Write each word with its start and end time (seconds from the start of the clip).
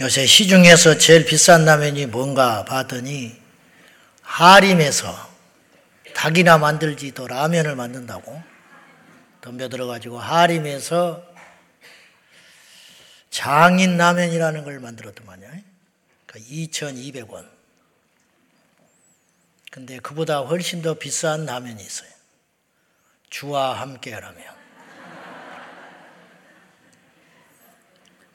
요새 0.00 0.26
시중에서 0.26 0.96
제일 0.96 1.24
비싼 1.24 1.64
라면이 1.64 2.06
뭔가 2.06 2.64
봤더니 2.64 3.36
하림에서 4.22 5.28
닭이나 6.14 6.58
만들지도 6.58 7.26
라면을 7.26 7.74
만든다고 7.74 8.40
덤벼들어가지고 9.40 10.20
하림에서 10.20 11.24
장인 13.30 13.96
라면이라는 13.96 14.64
걸 14.64 14.78
만들었더만요. 14.78 15.48
그러니까 16.26 16.50
2,200원. 16.50 17.48
근데 19.70 19.98
그보다 19.98 20.38
훨씬 20.40 20.80
더 20.80 20.94
비싼 20.94 21.44
라면이 21.44 21.82
있어요. 21.82 22.10
주와 23.30 23.80
함께 23.80 24.18
라면. 24.18 24.57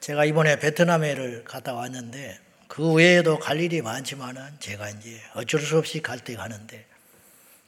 제가 0.04 0.26
이번에 0.26 0.60
베트남에를 0.60 1.46
갔다 1.46 1.74
왔는데 1.74 2.38
그 2.68 2.92
외에도 2.92 3.40
갈 3.40 3.62
일이 3.62 3.82
많지만은 3.82 4.60
제가 4.60 4.90
이제 4.90 5.22
어쩔 5.34 5.62
수 5.62 5.78
없이 5.78 6.02
갈 6.02 6.20
때 6.20 6.36
가는데 6.36 6.86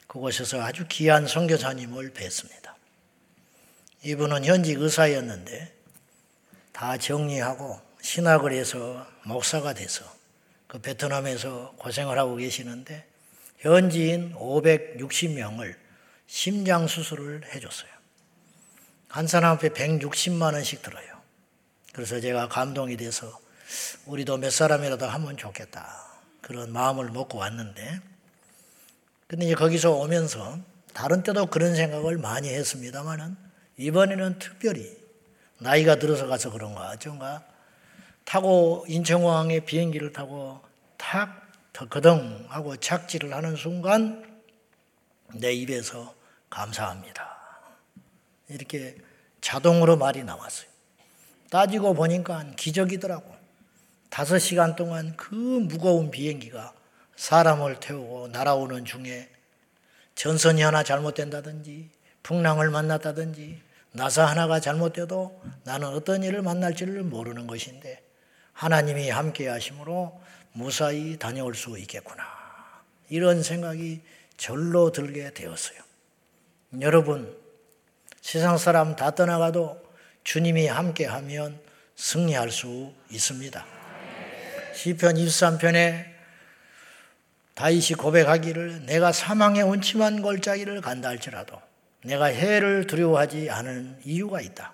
그곳에서 0.06 0.60
아주 0.60 0.84
귀한 0.90 1.26
선교사님을 1.26 2.12
뵀습니다. 2.12 2.74
이분은 4.02 4.44
현직 4.44 4.82
의사였는데 4.82 5.72
다 6.72 6.98
정리하고 6.98 7.80
신학을 8.02 8.52
해서 8.52 9.06
목사가 9.24 9.72
돼서 9.72 10.04
그 10.66 10.78
베트남에서 10.78 11.76
고생을 11.78 12.18
하고 12.18 12.36
계시는데 12.36 13.06
현지인 13.60 14.34
560명을 14.34 15.74
심장 16.26 16.86
수술을 16.86 17.54
해줬어요. 17.54 17.90
한 19.08 19.26
사람 19.26 19.52
앞에 19.52 19.70
160만 19.70 20.52
원씩 20.52 20.82
들어요. 20.82 21.15
그래서 21.96 22.20
제가 22.20 22.48
감동이 22.48 22.98
돼서 22.98 23.40
우리도 24.04 24.36
몇 24.36 24.50
사람이라도 24.50 25.06
하면 25.06 25.38
좋겠다. 25.38 25.96
그런 26.42 26.70
마음을 26.70 27.08
먹고 27.10 27.38
왔는데, 27.38 28.00
근데 29.26 29.46
이제 29.46 29.54
거기서 29.54 29.92
오면서 29.92 30.58
다른 30.92 31.22
때도 31.22 31.46
그런 31.46 31.74
생각을 31.74 32.18
많이 32.18 32.50
했습니다만은 32.50 33.34
이번에는 33.78 34.38
특별히 34.38 34.94
나이가 35.58 35.96
들어서 35.96 36.26
가서 36.26 36.50
그런가 36.50 36.90
어쩐가 36.90 37.42
타고 38.26 38.84
인천공항에 38.88 39.60
비행기를 39.60 40.12
타고 40.12 40.60
탁 40.98 41.50
거덩 41.88 42.44
하고 42.50 42.76
착지를 42.76 43.32
하는 43.32 43.56
순간 43.56 44.42
내 45.32 45.54
입에서 45.54 46.14
감사합니다. 46.50 47.38
이렇게 48.50 48.98
자동으로 49.40 49.96
말이 49.96 50.24
나왔어요. 50.24 50.75
따지고 51.50 51.94
보니까 51.94 52.44
기적이더라고. 52.56 53.34
다섯 54.10 54.38
시간 54.38 54.76
동안 54.76 55.14
그 55.16 55.34
무거운 55.34 56.10
비행기가 56.10 56.72
사람을 57.16 57.80
태우고 57.80 58.28
날아오는 58.28 58.84
중에 58.84 59.28
전선이 60.14 60.62
하나 60.62 60.82
잘못된다든지 60.82 61.90
풍랑을 62.22 62.70
만났다든지 62.70 63.60
나사 63.92 64.24
하나가 64.24 64.60
잘못돼도 64.60 65.42
나는 65.64 65.88
어떤 65.88 66.22
일을 66.22 66.42
만날지를 66.42 67.02
모르는 67.02 67.46
것인데 67.46 68.02
하나님이 68.52 69.10
함께 69.10 69.48
하심으로 69.48 70.20
무사히 70.52 71.18
다녀올 71.18 71.54
수 71.54 71.78
있겠구나. 71.78 72.24
이런 73.08 73.42
생각이 73.42 74.00
절로 74.36 74.92
들게 74.92 75.32
되었어요. 75.32 75.78
여러분, 76.80 77.36
세상 78.20 78.58
사람 78.58 78.96
다 78.96 79.14
떠나가도 79.14 79.85
주님이 80.26 80.66
함께하면 80.66 81.56
승리할 81.94 82.50
수 82.50 82.92
있습니다. 83.10 83.64
시편 84.74 85.14
23편에 85.14 86.04
다윗이 87.54 87.90
고백하기를 87.96 88.86
내가 88.86 89.12
사망의 89.12 89.62
온침한 89.62 90.22
골짜기를 90.22 90.80
간다 90.80 91.10
할지라도 91.10 91.62
내가 92.02 92.24
해를 92.26 92.88
두려워하지 92.88 93.50
않은 93.50 94.00
이유가 94.04 94.40
있다. 94.40 94.72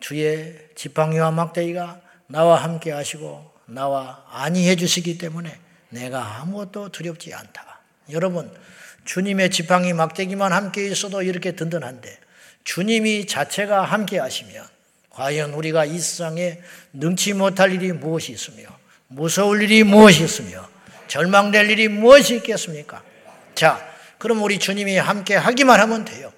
주의 0.00 0.58
지팡이와 0.74 1.32
막대기가 1.32 2.00
나와 2.26 2.62
함께 2.62 2.90
하시고 2.90 3.52
나와 3.66 4.24
안위해 4.30 4.74
주시기 4.74 5.18
때문에 5.18 5.54
내가 5.90 6.40
아무것도 6.40 6.88
두렵지 6.88 7.34
않다. 7.34 7.80
여러분, 8.08 8.50
주님의 9.04 9.50
지팡이 9.50 9.92
막대기만 9.92 10.54
함께 10.54 10.86
있어도 10.86 11.20
이렇게 11.20 11.52
든든한데 11.52 12.18
주님이 12.64 13.26
자체가 13.26 13.82
함께 13.82 14.18
하시면 14.18 14.73
과연 15.14 15.54
우리가 15.54 15.84
이 15.84 15.98
세상에 15.98 16.58
능치 16.92 17.34
못할 17.34 17.72
일이 17.72 17.92
무엇이 17.92 18.32
있으며 18.32 18.66
무서울 19.06 19.62
일이 19.62 19.84
무엇이 19.84 20.24
있으며 20.24 20.68
절망될 21.06 21.70
일이 21.70 21.88
무엇이 21.88 22.36
있겠습니까? 22.36 23.02
자, 23.54 23.86
그럼 24.18 24.42
우리 24.42 24.58
주님이 24.58 24.96
함께 24.96 25.36
하기만 25.36 25.78
하면 25.80 26.04
돼요. 26.04 26.32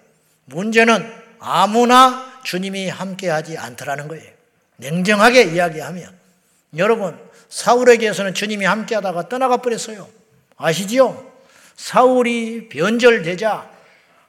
문제는 0.45 1.11
아무나 1.39 2.41
주님이 2.45 2.89
함께 2.89 3.31
하지 3.31 3.57
않더라는 3.57 4.09
거예요. 4.09 4.31
냉정하게 4.77 5.55
이야기하면. 5.55 6.15
여러분, 6.77 7.19
사울에게서는 7.49 8.35
주님이 8.35 8.67
함께 8.67 8.95
하다가 8.95 9.31
떠나가 9.31 9.57
버렸어요. 9.59 10.07
아시지요? 10.59 11.33
사울이 11.77 12.69
변절되자 12.69 13.71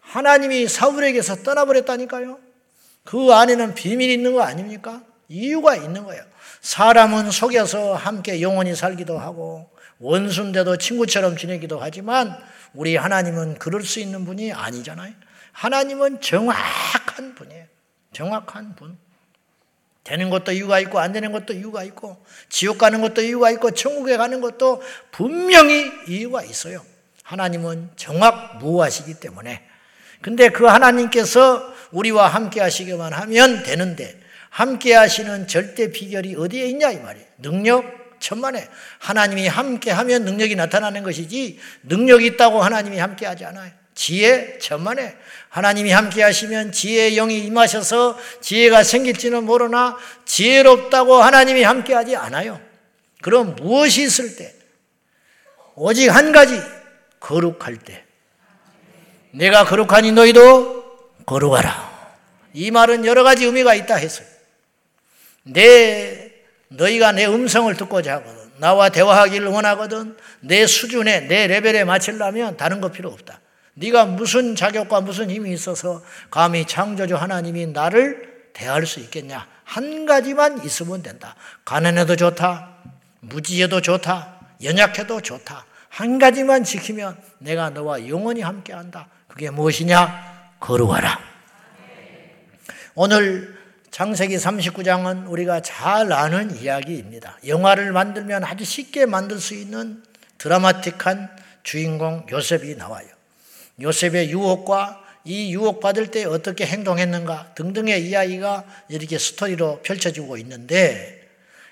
하나님이 0.02 0.70
사울에게서 0.70 1.44
떠나버렸다니까요. 1.44 2.47
그 3.08 3.32
안에는 3.34 3.74
비밀이 3.74 4.14
있는 4.14 4.34
거 4.34 4.42
아닙니까? 4.42 5.02
이유가 5.30 5.78
있는 5.78 6.04
거예요. 6.04 6.22
사람은 6.60 7.32
속여서 7.32 7.96
함께 7.96 8.42
영원히 8.42 8.76
살기도 8.76 9.18
하고 9.18 9.70
원수인데도 10.00 10.76
친구처럼 10.76 11.38
지내기도 11.38 11.80
하지만 11.80 12.38
우리 12.74 12.98
하나님은 12.98 13.60
그럴 13.60 13.84
수 13.84 14.02
있는 14.02 14.26
분이 14.26 14.52
아니잖아요. 14.52 15.14
하나님은 15.54 16.20
정확한 16.20 17.34
분이에요. 17.36 17.64
정확한 18.12 18.76
분. 18.76 18.98
되는 20.04 20.30
것도 20.30 20.52
이유가 20.52 20.82
있고 20.82 21.00
안 21.00 21.14
되는 21.14 21.32
것도 21.32 21.54
이유가 21.54 21.86
있고 21.86 22.22
지옥 22.50 22.78
가는 22.78 23.00
것도 23.00 23.22
이유가 23.22 23.52
있고 23.52 23.72
천국에 23.72 24.18
가는 24.18 24.42
것도 24.42 24.82
분명히 25.12 25.94
이유가 26.10 26.44
있어요. 26.44 26.84
하나님은 27.24 27.92
정확 27.96 28.58
무하시기 28.58 29.14
때문에 29.22 29.66
근데 30.22 30.50
그 30.50 30.66
하나님께서 30.66 31.77
우리와 31.92 32.28
함께 32.28 32.62
하시기만 32.62 33.14
하면 33.14 33.64
되는데 33.64 34.20
함께 34.50 34.94
하시는 34.94 35.48
절대 35.48 35.92
비결이 35.92 36.36
어디에 36.36 36.66
있냐 36.68 36.92
이 36.92 36.98
말이에요. 36.98 37.28
능력? 37.40 38.20
천만에. 38.20 38.68
하나님이 39.00 39.48
함께 39.48 39.92
하면 39.92 40.26
능력이 40.26 40.56
나타나는 40.56 41.04
것이지 41.04 41.60
능력이 41.84 42.26
있다고 42.26 42.62
하나님이 42.64 42.98
함께 42.98 43.26
하지 43.26 43.46
않아요. 43.46 43.72
지혜? 43.94 44.58
천만에. 44.60 45.16
하나님이 45.50 45.92
함께 45.92 46.22
하시면 46.24 46.72
지혜의 46.72 47.16
영이 47.16 47.40
임하셔서 47.46 48.18
지혜가 48.42 48.84
생길지는 48.84 49.44
모르나 49.44 49.98
지혜롭다고 50.26 51.16
하나님이 51.16 51.64
함께 51.64 51.94
하지 51.94 52.16
않아요. 52.16 52.60
그럼 53.22 53.56
무엇이 53.56 54.04
있을 54.04 54.36
때? 54.36 54.54
오직 55.76 56.10
한 56.10 56.32
가지. 56.32 56.60
거룩할 57.20 57.78
때. 57.78 58.04
내가 59.32 59.66
거룩하니 59.66 60.12
너희도 60.12 60.77
거룩하라. 61.28 61.98
이 62.54 62.72
말은 62.72 63.06
여러 63.06 63.24
가지 63.24 63.46
의미가 63.46 63.76
있다 63.76 63.96
했어요. 63.96 64.26
내, 65.44 66.32
너희가 66.70 67.12
내 67.12 67.28
음성을 67.28 67.74
듣고자 67.76 68.16
하거든. 68.16 68.52
나와 68.58 68.90
대화하기를 68.90 69.48
원하거든. 69.48 70.18
내 70.40 70.66
수준에, 70.66 71.22
내 71.22 71.46
레벨에 71.48 71.84
맞추려면 71.84 72.58
다른 72.58 72.82
거 72.82 72.90
필요 72.90 73.10
없다. 73.10 73.42
네가 73.76 74.06
무슨 74.06 74.56
자격과 74.56 75.02
무슨 75.02 75.30
힘이 75.30 75.54
있어서 75.54 76.02
감히 76.32 76.66
창조주 76.66 77.16
하나님이 77.16 77.68
나를 77.68 78.50
대할 78.54 78.88
수 78.88 79.00
있겠냐? 79.02 79.48
한 79.64 80.06
가지만 80.06 80.64
있으면 80.64 81.04
된다. 81.04 81.36
가난해도 81.66 82.16
좋다. 82.16 82.70
무지해도 83.20 83.82
좋다. 83.82 84.40
연약해도 84.64 85.22
좋다. 85.22 85.66
한 85.90 86.18
가지만 86.18 86.64
지키면 86.64 87.22
내가 87.40 87.70
너와 87.70 88.08
영원히 88.08 88.42
함께 88.42 88.74
한다. 88.74 89.10
그게 89.28 89.52
무엇이냐? 89.52 90.37
거룩하라. 90.60 91.20
오늘 92.96 93.58
장세기 93.92 94.36
39장은 94.38 95.30
우리가 95.30 95.62
잘 95.62 96.12
아는 96.12 96.56
이야기입니다. 96.56 97.38
영화를 97.48 97.92
만들면 97.92 98.44
아주 98.44 98.64
쉽게 98.64 99.06
만들 99.06 99.40
수 99.40 99.56
있는 99.56 100.04
드라마틱한 100.38 101.30
주인공 101.64 102.26
요셉이 102.30 102.76
나와요. 102.76 103.08
요셉의 103.82 104.30
유혹과 104.32 105.04
이 105.26 105.54
유혹받을 105.54 106.10
때 106.10 106.26
어떻게 106.26 106.66
행동했는가 106.66 107.54
등등의 107.56 108.08
이야기가 108.08 108.64
이렇게 108.88 109.18
스토리로 109.18 109.82
펼쳐지고 109.84 110.38
있는데 110.38 111.28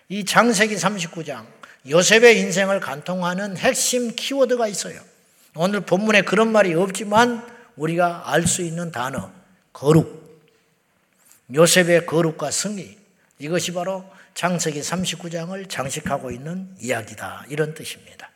이 0.10 0.26
장세기 0.26 0.76
39장 0.76 1.46
요셉의 1.88 2.40
인생을 2.40 2.80
간통하는 2.80 3.58
핵심 3.58 4.14
키워드가 4.16 4.68
있어요. 4.68 5.00
오늘 5.56 5.82
본문에 5.82 6.24
그런 6.24 6.52
말이 6.52 6.74
없지만 6.74 7.55
우리가 7.75 8.31
알 8.31 8.48
수 8.48 8.62
있는 8.62 8.92
단어, 8.92 9.31
거룩. 9.74 10.25
요셉의 11.54 12.06
거룩과 12.06 12.51
승리. 12.51 12.98
이것이 13.39 13.74
바로 13.74 14.10
창세기 14.33 14.81
39장을 14.81 15.69
장식하고 15.69 16.31
있는 16.31 16.75
이야기다. 16.80 17.45
이런 17.50 17.74
뜻입니다. 17.74 18.30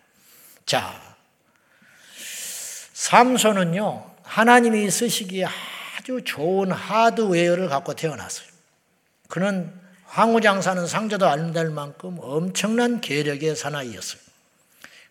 자, 0.65 1.01
삼손은요, 2.93 4.11
하나님이 4.23 4.91
쓰시기에 4.91 5.45
아주 5.97 6.21
좋은 6.23 6.71
하드웨어를 6.71 7.69
갖고 7.69 7.93
태어났어요. 7.93 8.47
그는 9.27 9.73
황후장사는 10.05 10.87
상자도 10.87 11.27
안 11.27 11.53
될 11.53 11.69
만큼 11.69 12.17
엄청난 12.19 12.99
계력의 12.99 13.55
사나이였어요. 13.55 14.21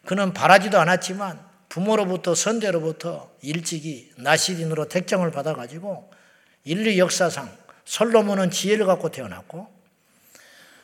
그는 0.05 0.33
바라지도 0.33 0.79
않았지만 0.79 1.48
부모로부터 1.79 2.35
선대로부터 2.35 3.31
일찍이 3.41 4.13
나시딘으로 4.17 4.89
택정을 4.89 5.31
받아가지고 5.31 6.11
인류 6.65 6.99
역사상 6.99 7.57
솔로몬은 7.85 8.51
지혜를 8.51 8.85
갖고 8.85 9.11
태어났고 9.11 9.73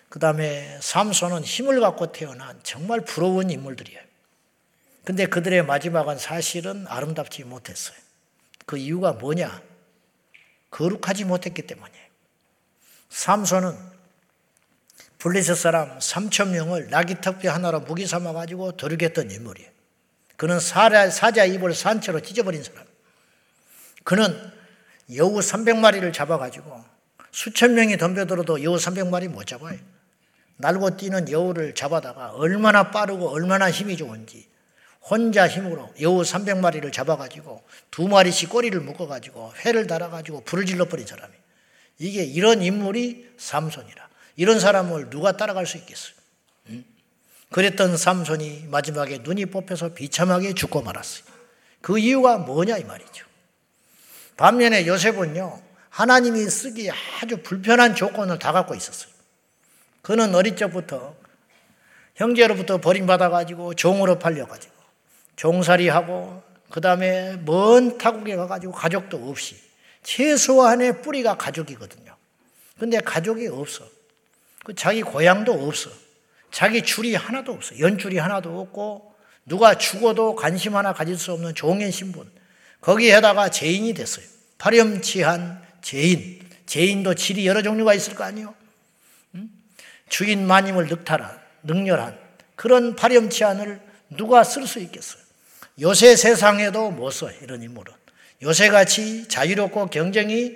그 0.09 0.21
다음에 0.21 0.79
삼손은 0.81 1.43
힘을 1.43 1.81
갖고 1.81 2.13
태어난 2.13 2.61
정말 2.63 3.01
부러운 3.01 3.51
인물들이에요. 3.51 4.01
근데 5.03 5.27
그들의 5.27 5.67
마지막은 5.67 6.17
사실은 6.19 6.87
아름답지 6.87 7.43
못했어요. 7.43 7.97
그 8.65 8.79
이유가 8.79 9.13
뭐냐? 9.13 9.63
거룩하지 10.71 11.25
못했기 11.25 11.63
때문이에요. 11.63 12.05
삼손은 13.09 13.77
블레셋 15.19 15.57
사람 15.57 15.99
3천 15.99 16.51
명을 16.51 16.91
나귀 16.91 17.21
턱뼈 17.21 17.51
하나로 17.51 17.81
무기 17.81 18.07
삼아 18.07 18.33
가지고 18.33 18.73
도륙했던 18.73 19.33
인물이에요. 19.33 19.74
그는 20.37 20.61
사자, 20.61 21.11
사자 21.11 21.45
입을 21.45 21.75
산채로 21.75 22.21
찢어버린 22.21 22.63
사람. 22.63 22.85
그는 24.03 24.53
여우 25.15 25.39
300마리를 25.39 26.13
잡아가지고 26.13 26.85
수천 27.31 27.75
명이 27.75 27.97
덤벼들어도 27.99 28.63
여우 28.63 28.77
300마리 28.77 29.29
못 29.29 29.47
잡아요. 29.47 29.79
날고 30.57 30.97
뛰는 30.97 31.31
여우를 31.31 31.75
잡아다가 31.75 32.31
얼마나 32.33 32.91
빠르고 32.91 33.29
얼마나 33.29 33.71
힘이 33.71 33.97
좋은지 33.97 34.49
혼자 35.01 35.49
힘으로 35.49 35.93
여우 36.01 36.23
300마리를 36.23 36.93
잡아가지고 36.93 37.63
두 37.91 38.09
마리씩 38.09 38.49
꼬리를 38.49 38.79
묶어가지고 38.81 39.53
회를 39.65 39.87
달아가지고 39.87 40.45
불을 40.45 40.65
질러버린 40.65 41.07
사람이 41.07 41.33
이게 41.99 42.25
이런 42.25 42.63
인물이 42.63 43.35
삼손이라. 43.37 44.09
이런 44.37 44.59
사람을 44.59 45.11
누가 45.11 45.37
따라갈 45.37 45.67
수 45.67 45.77
있겠어요? 45.77 46.15
응? 47.55 47.61
그랬던 47.61 47.97
삼손이 47.97 48.67
마지막에 48.69 49.19
눈이 49.19 49.47
뽑혀서 49.47 49.95
비참하게 49.95 50.55
죽고 50.55 50.83
말았어요. 50.83 51.25
그 51.81 51.99
이유가 51.99 52.39
뭐냐 52.39 52.79
이 52.79 52.85
말이죠. 52.85 53.25
반면에 54.37 54.89
요셉은요, 54.89 55.63
하나님이 55.89 56.51
쓰기 56.51 56.91
아주 56.91 57.37
불편한 57.37 57.95
조건을 57.95 58.41
다 58.41 58.51
갖고 58.51 58.75
있었어요. 58.75 59.13
그는 60.03 60.35
어릴 60.35 60.57
적부터 60.57 61.15
형제로부터 62.17 62.81
버림받아 62.81 63.29
가지고 63.29 63.75
종으로 63.75 64.19
팔려 64.19 64.47
가지고 64.47 64.75
종살이하고 65.37 66.43
그 66.71 66.81
다음에 66.81 67.37
먼 67.45 67.99
타국에 67.99 68.35
가 68.35 68.49
가지고 68.49 68.73
가족도 68.73 69.29
없이 69.29 69.57
최소한의 70.03 71.03
뿌리가 71.03 71.37
가족이거든요. 71.37 72.17
근데 72.79 72.99
가족이 72.99 73.47
없어. 73.47 73.87
그 74.65 74.75
자기 74.75 75.03
고향도 75.03 75.53
없어. 75.53 76.04
자기 76.55 76.83
줄이 76.83 77.17
하나도 77.17 77.51
없어. 77.51 77.77
연줄이 77.81 78.17
하나도 78.17 78.61
없고 78.61 79.13
누가 79.45 79.77
죽어도 79.77 80.37
관심 80.37 80.77
하나 80.77 80.93
가질 80.93 81.19
수 81.19 81.33
없는 81.33 81.57
종의 81.57 81.91
신분. 81.91 82.31
거기에다가 82.81 83.51
죄인이 83.51 83.93
됐어요. 83.93 84.25
파렴치한 84.59 85.61
죄인. 85.83 86.49
죄인도 86.67 87.15
질이 87.15 87.45
여러 87.49 87.61
종류가 87.61 87.93
있을 87.95 88.15
거 88.15 88.23
아니에요. 88.23 88.55
응? 89.35 89.51
주인 90.09 90.47
마님을 90.47 90.87
늑탈한, 90.87 91.37
능렬한 91.65 92.17
그런 92.55 92.95
파렴치한을 92.95 93.81
누가 94.11 94.45
쓸 94.45 94.69
수 94.69 94.79
있겠어요? 94.79 95.21
요새 95.81 96.15
세상에도 96.15 96.93
못 96.93 97.11
써, 97.11 97.33
이런 97.43 97.65
인물은. 97.65 97.93
요새같이 98.43 99.27
자유롭고 99.27 99.89
경쟁이 99.89 100.55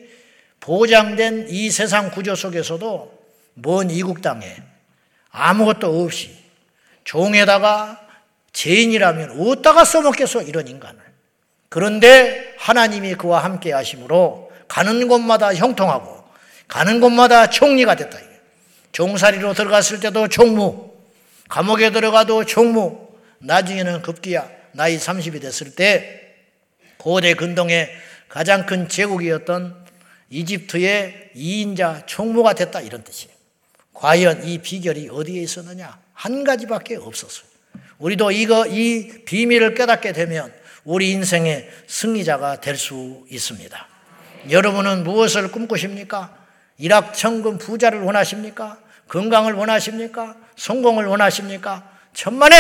보장된 0.61 1.49
이 1.49 1.73
세상 1.73 2.13
구조 2.13 2.37
속에서도 2.37 3.19
먼 3.55 3.91
이국 3.91 4.23
땅에 4.23 4.63
아무것도 5.31 6.03
없이 6.03 6.37
종에다가 7.05 8.07
죄인이라면 8.53 9.41
어디다가 9.41 9.85
써먹겠어, 9.85 10.43
이런 10.43 10.69
인간을. 10.69 11.01
그런데 11.69 12.55
하나님이 12.59 13.15
그와 13.15 13.45
함께 13.45 13.73
하심으로 13.73 14.51
가는 14.69 15.09
곳마다 15.09 15.55
형통하고 15.55 16.25
가는 16.67 17.01
곳마다 17.01 17.49
총리가 17.49 17.95
됐다. 17.95 18.19
종살이로 18.93 19.55
들어갔을 19.55 20.01
때도 20.01 20.29
총무, 20.29 20.91
감옥에 21.49 21.91
들어가도 21.91 22.45
총무, 22.45 23.09
나중에는 23.39 24.03
급기야 24.03 24.49
나이 24.73 24.97
30이 24.97 25.41
됐을 25.41 25.75
때 25.75 26.35
고대 26.97 27.35
근동의 27.35 27.91
가장 28.29 28.67
큰 28.67 28.89
제국이었던 28.89 29.87
이집트의 30.31 31.31
2인자 31.37 32.07
총무가 32.07 32.53
됐다 32.55 32.81
이런 32.81 33.05
뜻이에요. 33.05 33.38
과연 33.99 34.45
이 34.45 34.59
비결이 34.59 35.09
어디에 35.11 35.43
있었느냐? 35.43 35.99
한 36.15 36.45
가지밖에 36.45 36.97
없었어요. 36.97 37.49
우리도 37.99 38.31
이거 38.31 38.65
이 38.65 39.25
비밀을 39.25 39.75
깨닫게 39.75 40.13
되면 40.13 40.53
우리 40.85 41.11
인생의 41.11 41.69
승리자가 41.89 42.61
될 42.61 42.77
수 42.77 43.27
있습니다. 43.29 43.87
여러분은 44.51 45.03
무엇을 45.03 45.51
꿈꾸십니까? 45.51 46.33
일확천금 46.79 47.59
부자를 47.59 48.03
원하십니까? 48.03 48.79
건강을 49.09 49.55
원하십니까? 49.55 50.37
성공을 50.57 51.07
원하십니까? 51.07 51.91
천만에 52.15 52.55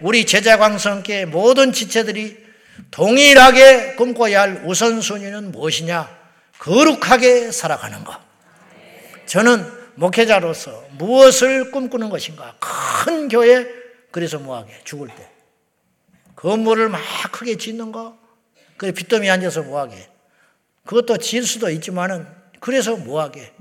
우리 0.00 0.26
제자광성께 0.26 1.24
모든 1.24 1.72
지체들이 1.72 2.38
동일하게 2.92 3.96
꿈꿔야 3.96 4.42
할 4.42 4.62
우선순위는 4.64 5.50
무엇이냐? 5.50 6.08
거룩하게 6.60 7.50
살아가는 7.50 8.04
것. 8.04 8.16
저는 9.26 9.77
목회자로서 9.98 10.84
무엇을 10.92 11.72
꿈꾸는 11.72 12.08
것인가? 12.08 12.54
큰 12.60 13.28
교회, 13.28 13.66
그래서 14.12 14.38
뭐하게? 14.38 14.80
죽을 14.84 15.08
때. 15.08 15.28
건물을 16.36 16.88
막 16.88 17.00
크게 17.32 17.56
짓는 17.56 17.90
거, 17.90 18.16
그 18.76 18.92
빚더미 18.92 19.28
앉아서 19.28 19.62
뭐하게? 19.62 20.08
그것도 20.86 21.18
질 21.18 21.44
수도 21.44 21.68
있지만은, 21.70 22.26
그래서 22.60 22.96
뭐하게? 22.96 23.52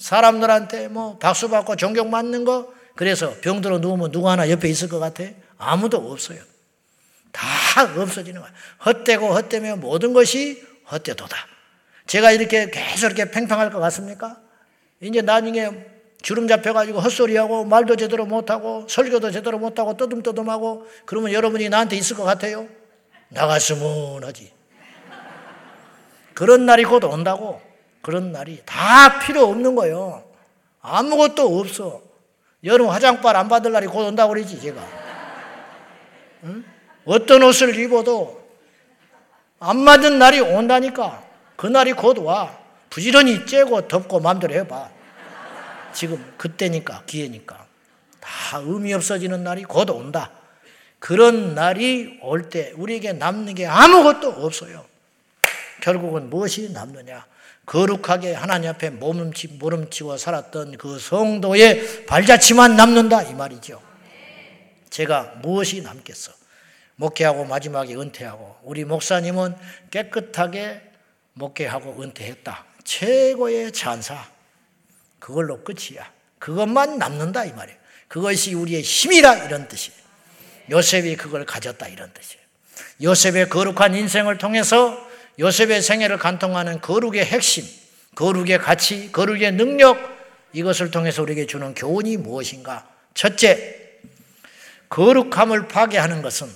사람들한테 0.00 0.88
뭐 0.88 1.16
박수 1.18 1.48
받고 1.48 1.76
존경 1.76 2.10
받는 2.10 2.44
거, 2.44 2.74
그래서 2.96 3.32
병들어 3.40 3.78
누우면 3.78 4.10
누구 4.10 4.28
하나 4.28 4.50
옆에 4.50 4.68
있을 4.68 4.88
것 4.88 4.98
같아? 4.98 5.22
아무도 5.56 5.98
없어요. 5.98 6.40
다 7.30 7.84
없어지는 7.96 8.40
거야. 8.40 8.52
헛되고 8.84 9.32
헛되며 9.32 9.76
모든 9.76 10.12
것이 10.12 10.60
헛되도다. 10.90 11.36
제가 12.08 12.32
이렇게 12.32 12.68
계속 12.70 13.06
이렇게 13.06 13.30
팽팽할 13.30 13.70
것 13.70 13.78
같습니까? 13.78 14.47
이제 15.00 15.22
나중에 15.22 15.70
주름 16.20 16.48
잡혀가지고 16.48 17.00
헛소리하고 17.00 17.64
말도 17.64 17.96
제대로 17.96 18.26
못하고 18.26 18.86
설교도 18.88 19.30
제대로 19.30 19.58
못하고 19.58 19.96
떠듬떠듬하고 19.96 20.86
그러면 21.04 21.32
여러분이 21.32 21.68
나한테 21.68 21.96
있을 21.96 22.16
것 22.16 22.24
같아요? 22.24 22.66
나갔으면 23.28 24.24
하지. 24.24 24.52
그런 26.34 26.66
날이 26.66 26.84
곧 26.84 27.04
온다고. 27.04 27.60
그런 28.02 28.32
날이 28.32 28.62
다 28.64 29.18
필요 29.18 29.44
없는 29.44 29.74
거예요. 29.74 30.24
아무것도 30.80 31.58
없어. 31.58 32.02
여름 32.64 32.88
화장발 32.88 33.36
안 33.36 33.48
받을 33.48 33.72
날이 33.72 33.86
곧 33.86 34.06
온다고 34.06 34.32
그러지, 34.32 34.60
제가. 34.60 34.80
응? 36.44 36.64
어떤 37.04 37.42
옷을 37.42 37.78
입어도 37.78 38.40
안 39.60 39.78
맞은 39.78 40.18
날이 40.18 40.40
온다니까. 40.40 41.24
그 41.56 41.66
날이 41.66 41.92
곧 41.92 42.18
와. 42.18 42.57
부지런히 42.90 43.46
째고 43.46 43.88
덮고 43.88 44.20
마음대로 44.20 44.54
해봐. 44.54 44.90
지금 45.92 46.34
그때니까, 46.36 47.02
기회니까. 47.06 47.66
다 48.20 48.58
의미 48.58 48.92
없어지는 48.94 49.42
날이 49.44 49.64
곧 49.64 49.90
온다. 49.90 50.30
그런 50.98 51.54
날이 51.54 52.18
올 52.22 52.48
때 52.50 52.72
우리에게 52.76 53.12
남는 53.12 53.54
게 53.54 53.66
아무것도 53.66 54.30
없어요. 54.30 54.84
결국은 55.80 56.28
무엇이 56.28 56.70
남느냐? 56.72 57.24
거룩하게 57.66 58.32
하나님 58.34 58.70
앞에 58.70 58.90
몸치, 58.90 59.48
모름치고 59.48 60.16
살았던 60.16 60.78
그 60.78 60.98
성도의 60.98 62.06
발자취만 62.06 62.76
남는다 62.76 63.22
이 63.22 63.34
말이죠. 63.34 63.80
제가 64.90 65.34
무엇이 65.42 65.82
남겠어? 65.82 66.32
목회하고 66.96 67.44
마지막에 67.44 67.94
은퇴하고 67.94 68.56
우리 68.64 68.84
목사님은 68.84 69.54
깨끗하게 69.90 70.82
목회하고 71.34 72.02
은퇴했다. 72.02 72.64
최고의 72.88 73.72
찬사. 73.72 74.26
그걸로 75.18 75.62
끝이야. 75.62 76.10
그것만 76.38 76.96
남는다 76.96 77.44
이 77.44 77.52
말이에요. 77.52 77.78
그것이 78.08 78.54
우리의 78.54 78.80
힘이라 78.80 79.44
이런 79.44 79.68
뜻이에요. 79.68 79.98
요셉이 80.70 81.16
그걸 81.16 81.44
가졌다 81.44 81.86
이런 81.86 82.10
뜻이에요. 82.14 82.42
요셉의 83.02 83.50
거룩한 83.50 83.94
인생을 83.94 84.38
통해서 84.38 85.06
요셉의 85.38 85.82
생애를 85.82 86.16
간통하는 86.16 86.80
거룩의 86.80 87.26
핵심, 87.26 87.64
거룩의 88.14 88.58
가치, 88.58 89.12
거룩의 89.12 89.52
능력, 89.52 89.98
이것을 90.54 90.90
통해서 90.90 91.22
우리에게 91.22 91.44
주는 91.44 91.74
교훈이 91.74 92.16
무엇인가? 92.16 92.88
첫째, 93.12 93.98
거룩함을 94.88 95.68
파괴하는 95.68 96.22
것은 96.22 96.50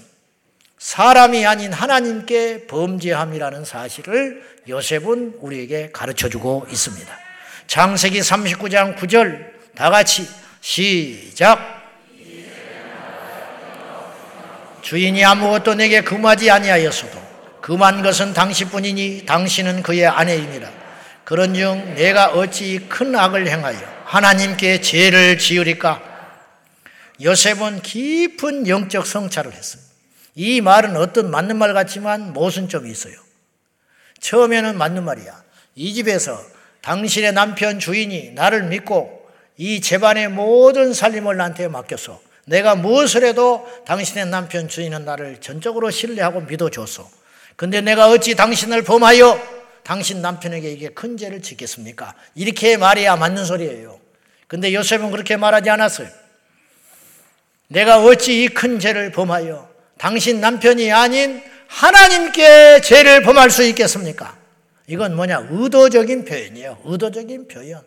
사람이 0.82 1.46
아닌 1.46 1.72
하나님께 1.72 2.66
범죄함이라는 2.66 3.64
사실을 3.64 4.42
요셉은 4.68 5.36
우리에게 5.38 5.90
가르쳐 5.92 6.28
주고 6.28 6.66
있습니다. 6.68 7.18
장세기 7.68 8.18
39장 8.18 8.96
9절 8.96 9.52
다 9.76 9.90
같이 9.90 10.28
시작. 10.60 11.60
주인이 14.82 15.24
아무것도 15.24 15.76
내게 15.76 16.00
금하지 16.00 16.50
아니하였어도 16.50 17.16
금한 17.60 18.02
것은 18.02 18.34
당신뿐이니 18.34 19.24
당신은 19.24 19.84
그의 19.84 20.08
아내입니다. 20.08 20.68
그런즉 21.22 21.94
내가 21.94 22.32
어찌 22.32 22.84
큰 22.88 23.14
악을 23.14 23.46
행하여 23.46 23.78
하나님께 24.04 24.80
죄를 24.80 25.38
지으리까? 25.38 26.02
요셉은 27.22 27.82
깊은 27.82 28.66
영적 28.66 29.06
성찰을 29.06 29.52
했어요. 29.52 29.91
이 30.34 30.60
말은 30.60 30.96
어떤 30.96 31.30
맞는 31.30 31.56
말 31.56 31.74
같지만 31.74 32.32
모순점이 32.32 32.90
있어요. 32.90 33.14
처음에는 34.20 34.78
맞는 34.78 35.04
말이야. 35.04 35.42
이 35.74 35.94
집에서 35.94 36.40
당신의 36.82 37.32
남편 37.32 37.78
주인이 37.78 38.32
나를 38.32 38.64
믿고 38.64 39.28
이 39.56 39.80
집안의 39.80 40.28
모든 40.28 40.92
살림을 40.94 41.36
나한테 41.36 41.68
맡겼어. 41.68 42.20
내가 42.46 42.74
무엇을 42.74 43.24
해도 43.24 43.68
당신의 43.86 44.26
남편 44.26 44.68
주인은 44.68 45.04
나를 45.04 45.40
전적으로 45.40 45.90
신뢰하고 45.90 46.40
믿어줬어. 46.42 47.08
근데 47.56 47.80
내가 47.80 48.08
어찌 48.08 48.34
당신을 48.34 48.82
범하여 48.82 49.40
당신 49.84 50.22
남편에게 50.22 50.70
이게 50.72 50.88
큰 50.88 51.16
죄를 51.16 51.42
짓겠습니까? 51.42 52.14
이렇게 52.34 52.76
말해야 52.76 53.16
맞는 53.16 53.44
소리예요. 53.44 54.00
근데 54.48 54.74
요셉은 54.74 55.10
그렇게 55.10 55.36
말하지 55.36 55.70
않았어요. 55.70 56.08
내가 57.68 58.02
어찌 58.02 58.44
이 58.44 58.48
큰 58.48 58.78
죄를 58.80 59.12
범하여 59.12 59.71
당신 60.02 60.40
남편이 60.40 60.90
아닌 60.90 61.40
하나님께 61.68 62.80
죄를 62.80 63.23
범할 63.23 63.50
수 63.50 63.62
있겠습니까? 63.62 64.37
이건 64.88 65.14
뭐냐? 65.14 65.47
의도적인 65.49 66.25
표현이에요. 66.25 66.78
의도적인 66.85 67.47
표현. 67.47 67.80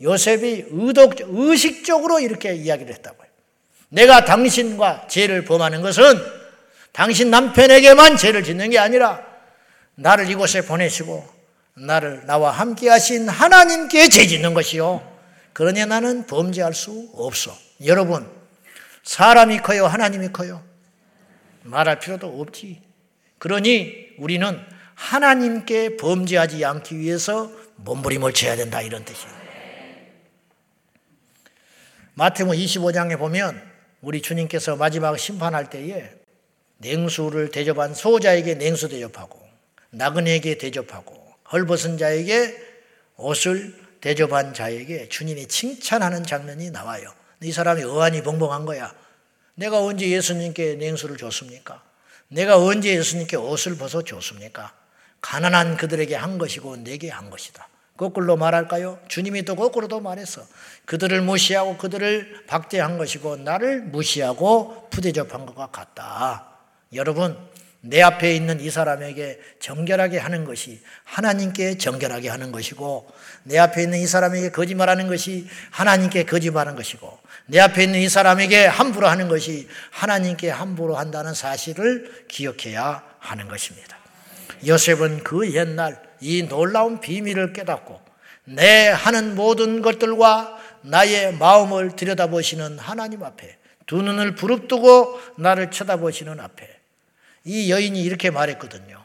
요셉이 0.00 0.66
의도, 0.70 1.10
의식적으로 1.18 2.20
이렇게 2.20 2.54
이야기를 2.54 2.94
했다고요. 2.94 3.28
내가 3.88 4.24
당신과 4.24 5.08
죄를 5.08 5.44
범하는 5.44 5.82
것은 5.82 6.04
당신 6.92 7.32
남편에게만 7.32 8.16
죄를 8.16 8.44
짓는 8.44 8.70
게 8.70 8.78
아니라 8.78 9.26
나를 9.96 10.30
이곳에 10.30 10.60
보내시고 10.60 11.28
나를 11.74 12.26
나와 12.26 12.52
함께 12.52 12.88
하신 12.88 13.28
하나님께 13.28 14.08
죄 14.08 14.28
짓는 14.28 14.54
것이요. 14.54 15.02
그러니 15.52 15.84
나는 15.84 16.28
범죄할 16.28 16.74
수 16.74 17.08
없어. 17.14 17.52
여러분, 17.84 18.30
사람이 19.02 19.62
커요? 19.62 19.88
하나님이 19.88 20.28
커요? 20.28 20.70
말할 21.64 21.98
필요도 21.98 22.40
없지. 22.40 22.82
그러니 23.38 24.14
우리는 24.18 24.58
하나님께 24.94 25.96
범죄하지 25.96 26.64
않기 26.64 26.98
위해서 26.98 27.50
몸부림을 27.76 28.32
쳐야 28.32 28.56
된다 28.56 28.80
이런 28.80 29.04
뜻이에요. 29.04 29.42
마태복음 32.14 32.56
25장에 32.56 33.18
보면 33.18 33.60
우리 34.00 34.20
주님께서 34.20 34.76
마지막 34.76 35.18
심판할 35.18 35.70
때에 35.70 36.10
냉수를 36.78 37.50
대접한 37.50 37.94
소자에게 37.94 38.54
냉수 38.54 38.88
대접하고 38.88 39.40
나그네에게 39.90 40.58
대접하고 40.58 41.22
헐벗은 41.50 41.98
자에게 41.98 42.56
옷을 43.16 43.74
대접한 44.00 44.52
자에게 44.52 45.08
주님이 45.08 45.46
칭찬하는 45.46 46.24
장면이 46.24 46.70
나와요. 46.70 47.12
이 47.40 47.52
사람이 47.52 47.84
어안이 47.84 48.22
벙벙한 48.22 48.66
거야. 48.66 48.92
내가 49.54 49.84
언제 49.84 50.08
예수님께 50.08 50.76
냉수를 50.76 51.16
줬습니까? 51.16 51.82
내가 52.28 52.56
언제 52.58 52.96
예수님께 52.96 53.36
옷을 53.36 53.76
벗어 53.76 54.02
줬습니까? 54.02 54.72
가난한 55.20 55.76
그들에게 55.76 56.14
한 56.14 56.38
것이고 56.38 56.76
내게 56.76 57.10
한 57.10 57.30
것이다. 57.30 57.68
거꾸로 57.96 58.36
말할까요? 58.36 58.98
주님이 59.08 59.44
또 59.44 59.54
거꾸로도 59.54 60.00
말했어. 60.00 60.42
그들을 60.86 61.20
무시하고 61.20 61.76
그들을 61.76 62.46
박대한 62.46 62.98
것이고 62.98 63.36
나를 63.36 63.82
무시하고 63.82 64.88
부대접한 64.90 65.46
것과 65.46 65.68
같다. 65.68 66.48
여러분, 66.94 67.36
내 67.84 68.00
앞에 68.00 68.34
있는 68.36 68.60
이 68.60 68.70
사람에게 68.70 69.40
정결하게 69.58 70.18
하는 70.18 70.44
것이 70.44 70.80
하나님께 71.02 71.78
정결하게 71.78 72.28
하는 72.28 72.52
것이고 72.52 73.10
내 73.42 73.58
앞에 73.58 73.82
있는 73.82 73.98
이 73.98 74.06
사람에게 74.06 74.50
거짓말하는 74.52 75.08
것이 75.08 75.48
하나님께 75.72 76.24
거짓말하는 76.24 76.76
것이고 76.76 77.18
내 77.46 77.58
앞에 77.58 77.82
있는 77.82 77.98
이 77.98 78.08
사람에게 78.08 78.66
함부로 78.66 79.08
하는 79.08 79.26
것이 79.26 79.68
하나님께 79.90 80.48
함부로 80.48 80.96
한다는 80.96 81.34
사실을 81.34 82.26
기억해야 82.28 83.02
하는 83.18 83.48
것입니다. 83.48 83.98
요셉은 84.64 85.24
그 85.24 85.52
옛날 85.52 86.00
이 86.20 86.44
놀라운 86.44 87.00
비밀을 87.00 87.52
깨닫고 87.52 88.00
내 88.44 88.90
하는 88.90 89.34
모든 89.34 89.82
것들과 89.82 90.56
나의 90.82 91.34
마음을 91.34 91.96
들여다보시는 91.96 92.78
하나님 92.78 93.24
앞에 93.24 93.56
두 93.86 94.02
눈을 94.02 94.36
부릅뜨고 94.36 95.20
나를 95.36 95.72
쳐다보시는 95.72 96.38
앞에 96.38 96.81
이 97.44 97.70
여인이 97.70 98.00
이렇게 98.02 98.30
말했거든요. 98.30 99.04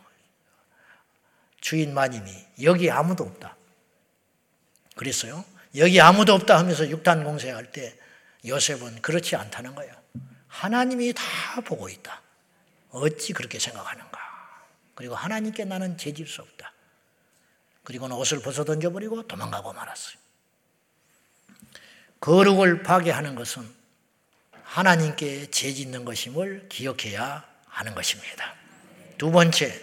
주인 1.61 1.93
마님이 1.93 2.31
여기 2.63 2.89
아무도 2.89 3.23
없다. 3.23 3.55
그랬어요. 4.95 5.43
여기 5.75 5.99
아무도 5.99 6.33
없다 6.33 6.57
하면서 6.57 6.87
육탄 6.89 7.23
공세할 7.23 7.71
때 7.71 7.97
요셉은 8.45 9.01
그렇지 9.01 9.35
않다는 9.35 9.75
거야. 9.75 9.95
하나님이 10.47 11.13
다 11.13 11.61
보고 11.65 11.89
있다. 11.89 12.21
어찌 12.89 13.33
그렇게 13.33 13.59
생각하는가? 13.59 14.17
그리고 14.95 15.15
하나님께 15.15 15.65
나는 15.65 15.97
죄질 15.97 16.27
수 16.27 16.41
없다. 16.41 16.73
그리고는 17.83 18.15
옷을 18.15 18.41
벗어 18.41 18.63
던져버리고 18.63 19.27
도망가고 19.27 19.73
말았어요. 19.73 20.17
거룩을 22.19 22.83
파괴하는 22.83 23.35
것은 23.35 23.67
하나님께 24.63 25.51
죄 25.51 25.71
짓는 25.71 26.03
것임을 26.03 26.67
기억해야 26.69 27.45
하는 27.77 27.93
것입니다. 27.93 28.55
두 29.19 29.31
번째, 29.31 29.79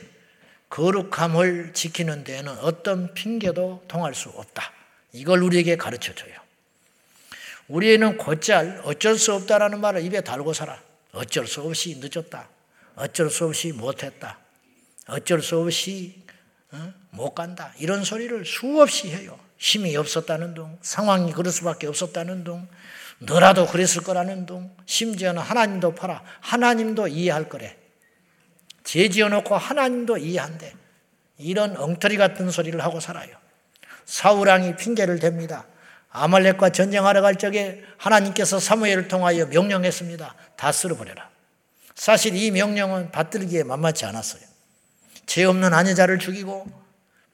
거룩함을 0.69 1.73
지키는 1.75 2.25
데에는 2.25 2.59
어떤 2.59 3.15
핑계도 3.15 3.85
통할 3.87 4.15
수 4.15 4.31
없다. 4.31 4.73
이걸 5.13 5.43
우리에게 5.43 5.77
가르쳐 5.77 6.13
줘요. 6.13 6.35
우리는 7.69 8.19
곧잘 8.19 8.83
어쩔 8.85 9.17
수 9.17 9.33
없다라는 9.35 9.81
말을 9.81 10.03
입에 10.03 10.23
달고 10.23 10.53
살아. 10.53 10.83
어쩔 11.13 11.47
수 11.47 11.63
없이 11.63 12.01
늦었다. 12.01 12.49
어쩔 12.97 13.31
수 13.31 13.47
없이 13.47 13.73
못했다. 13.73 14.39
어쩔 15.07 15.41
수 15.41 15.59
없이 15.61 16.21
어? 16.73 16.93
못 17.11 17.35
간다. 17.35 17.73
이런 17.79 18.03
소리를 18.03 18.45
수없이 18.45 19.11
해요. 19.11 19.39
힘이 19.57 19.97
없었다는 19.97 20.55
둥, 20.55 20.79
상황이 20.83 21.33
그럴 21.33 21.53
수밖에 21.53 21.87
없었다는 21.87 22.43
둥, 22.43 22.67
너라도 23.21 23.67
그랬을 23.67 24.03
거라는 24.03 24.47
둥, 24.47 24.77
심지어는 24.85 25.41
하나님도 25.41 25.95
팔아. 25.95 26.25
하나님도 26.41 27.07
이해할 27.07 27.49
거래. 27.49 27.84
죄 28.85 29.09
지어놓고 29.09 29.57
하나님도 29.57 30.19
이해한대. 30.19 30.75
이런 31.39 31.77
엉터리 31.77 32.17
같은 32.17 32.51
소리를 32.51 32.81
하고 32.83 33.01
살아요. 33.01 33.37
사우랑이 34.05 34.77
핑계를 34.77 35.19
댑니다. 35.19 35.65
아말렉과 36.11 36.71
전쟁하러 36.71 37.23
갈 37.23 37.37
적에 37.37 37.83
하나님께서 37.97 38.61
사무엘을 38.61 39.09
통하여 39.09 39.47
명령했습니다. 39.47 40.35
다 40.57 40.73
쓸어버려라. 40.73 41.29
사실 41.97 42.37
이 42.37 42.51
명령은 42.51 43.11
받들기에 43.11 43.65
만만치 43.65 44.05
않았어요. 44.05 44.43
죄 45.27 45.45
없는 45.45 45.75
아내자를 45.75 46.19
죽이고 46.19 46.67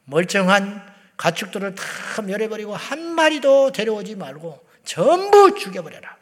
멀쩡한 0.05 0.89
가축들을 1.17 1.75
다 1.75 2.23
멸해버리고 2.23 2.75
한 2.75 3.01
마리도 3.01 3.73
데려오지 3.73 4.15
말고 4.15 4.65
전부 4.85 5.55
죽여버려라. 5.59 6.17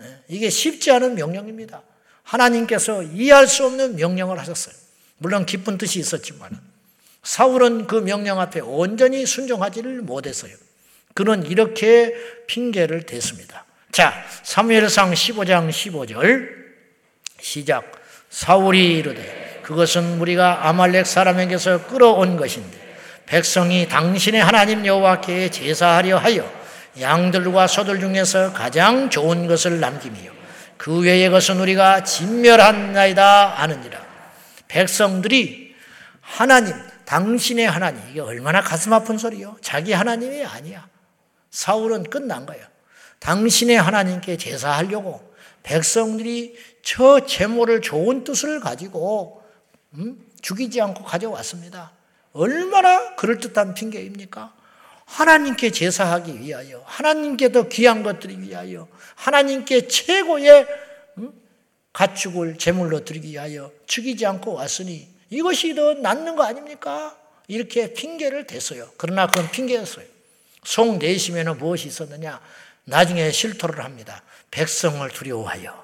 예, 0.00 0.22
이게 0.28 0.48
쉽지 0.48 0.90
않은 0.92 1.14
명령입니다. 1.14 1.82
하나님께서 2.22 3.02
이해할 3.02 3.46
수 3.46 3.66
없는 3.66 3.96
명령을 3.96 4.38
하셨어요. 4.38 4.74
물론 5.18 5.46
기쁜 5.46 5.78
뜻이 5.78 5.98
있었지만 5.98 6.50
사울은 7.22 7.86
그 7.86 7.96
명령 7.96 8.40
앞에 8.40 8.60
온전히 8.60 9.24
순종하지를 9.26 10.02
못했어요. 10.02 10.54
그는 11.14 11.46
이렇게 11.46 12.14
핑계를 12.46 13.04
댔습니다. 13.06 13.64
자, 13.92 14.12
사무엘상 14.42 15.12
15장 15.12 15.68
15절 15.68 16.48
시작. 17.40 17.92
사울이 18.30 18.98
이르되 18.98 19.60
그것은 19.62 20.18
우리가 20.18 20.66
아말렉 20.68 21.06
사람에게서 21.06 21.86
끌어온 21.86 22.36
것인데 22.36 22.78
백성이 23.26 23.86
당신의 23.88 24.42
하나님 24.42 24.84
여호와께 24.84 25.50
제사하려 25.50 26.18
하여 26.18 26.50
양들과 27.00 27.66
소들 27.66 28.00
중에서 28.00 28.52
가장 28.52 29.08
좋은 29.10 29.46
것을 29.46 29.80
남김이요 29.80 30.41
그 30.82 30.98
외의 30.98 31.30
것은 31.30 31.60
우리가 31.60 32.02
진멸한나이다 32.02 33.60
아느니라. 33.62 34.04
백성들이 34.66 35.76
하나님, 36.20 36.74
당신의 37.04 37.70
하나님, 37.70 38.02
이게 38.10 38.18
얼마나 38.18 38.60
가슴 38.60 38.92
아픈 38.92 39.16
소리요? 39.16 39.56
자기 39.60 39.92
하나님이 39.92 40.44
아니야. 40.44 40.88
사울은 41.52 42.02
끝난 42.02 42.46
거예요. 42.46 42.66
당신의 43.20 43.80
하나님께 43.80 44.36
제사하려고 44.36 45.32
백성들이 45.62 46.58
저 46.82 47.24
제모를 47.26 47.80
좋은 47.80 48.24
뜻을 48.24 48.58
가지고 48.58 49.44
음? 49.94 50.18
죽이지 50.40 50.80
않고 50.80 51.04
가져왔습니다. 51.04 51.92
얼마나 52.32 53.14
그럴듯한 53.14 53.74
핑계입니까? 53.74 54.52
하나님께 55.04 55.70
제사하기 55.70 56.40
위하여, 56.40 56.82
하나님께 56.86 57.52
더 57.52 57.68
귀한 57.68 58.02
것들이 58.02 58.38
위하여, 58.40 58.88
하나님께 59.14 59.88
최고의 59.88 60.66
음? 61.18 61.32
가축을 61.92 62.58
제물로 62.58 63.04
드리기 63.04 63.28
위하여 63.28 63.70
죽이지 63.86 64.24
않고 64.26 64.54
왔으니 64.54 65.08
이것이 65.30 65.74
더 65.74 65.94
낫는 65.94 66.36
거 66.36 66.44
아닙니까? 66.44 67.16
이렇게 67.48 67.92
핑계를 67.92 68.46
댔어요. 68.46 68.90
그러나 68.96 69.26
그건 69.26 69.50
핑계였어요. 69.50 70.06
송 70.64 70.98
내심에는 70.98 71.58
무엇이 71.58 71.88
있었느냐? 71.88 72.40
나중에 72.84 73.30
실토를 73.30 73.84
합니다. 73.84 74.22
백성을 74.50 75.08
두려워하여. 75.10 75.82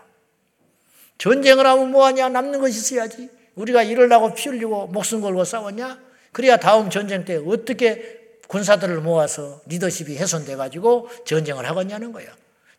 전쟁을 1.19 1.67
하면 1.67 1.91
뭐하냐? 1.91 2.29
남는 2.29 2.61
것이 2.61 2.79
있어야지. 2.79 3.29
우리가 3.57 3.83
이럴라고 3.83 4.35
피 4.35 4.49
흘리고 4.49 4.87
목숨 4.87 5.21
걸고 5.21 5.45
싸웠냐? 5.45 5.99
그래야 6.33 6.57
다음 6.57 6.91
전쟁 6.91 7.25
때 7.25 7.37
어떻게 7.37 8.18
군사들을 8.49 9.01
모아서 9.01 9.61
리더십이 9.67 10.17
훼손돼 10.17 10.57
가지고 10.57 11.09
전쟁을 11.25 11.69
하겠냐는 11.69 12.13
거야. 12.13 12.27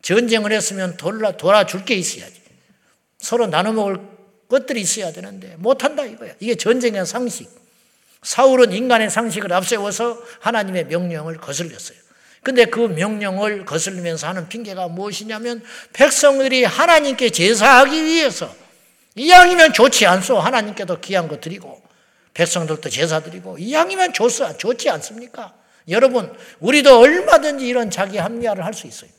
전쟁을 0.02 0.52
했으면 0.52 0.98
돌아 0.98 1.32
돌아줄 1.32 1.86
게 1.86 1.96
있어야지. 1.96 2.42
서로 3.20 3.48
나눠 3.48 3.72
먹을 3.72 4.00
것들이 4.50 4.82
있어야 4.82 5.12
되는데 5.12 5.56
못 5.58 5.84
한다 5.84 6.04
이거야. 6.06 6.34
이게 6.40 6.56
전쟁의 6.56 7.06
상식. 7.06 7.50
사울은 8.24 8.74
인간의 8.74 9.10
상식을 9.10 9.54
앞세워서 9.54 10.22
하나님의 10.42 10.86
명령을 10.86 11.38
거슬렸어요. 11.38 11.98
근데 12.42 12.66
그 12.66 12.80
명령을 12.80 13.66
거슬리면서 13.66 14.28
하는 14.28 14.48
핑계가 14.50 14.88
무엇이냐면 14.88 15.62
백성들이 15.94 16.64
하나님께 16.64 17.30
제사하기 17.30 18.06
위해서 18.06 18.54
이왕이면 19.16 19.74
좋지 19.74 20.06
않소. 20.06 20.40
하나님께도 20.40 21.00
귀한 21.02 21.28
거 21.28 21.40
드리고 21.40 21.82
백성들도 22.34 22.90
제사 22.90 23.20
드리고 23.20 23.58
이왕이면 23.58 24.14
좋소. 24.14 24.58
좋지 24.58 24.90
않습니까? 24.90 25.59
여러분, 25.90 26.32
우리도 26.60 27.00
얼마든지 27.00 27.68
이런 27.68 27.90
자기 27.90 28.18
합리화를 28.18 28.64
할 28.66 28.74
수 28.74 28.88
있어요. 28.88 29.10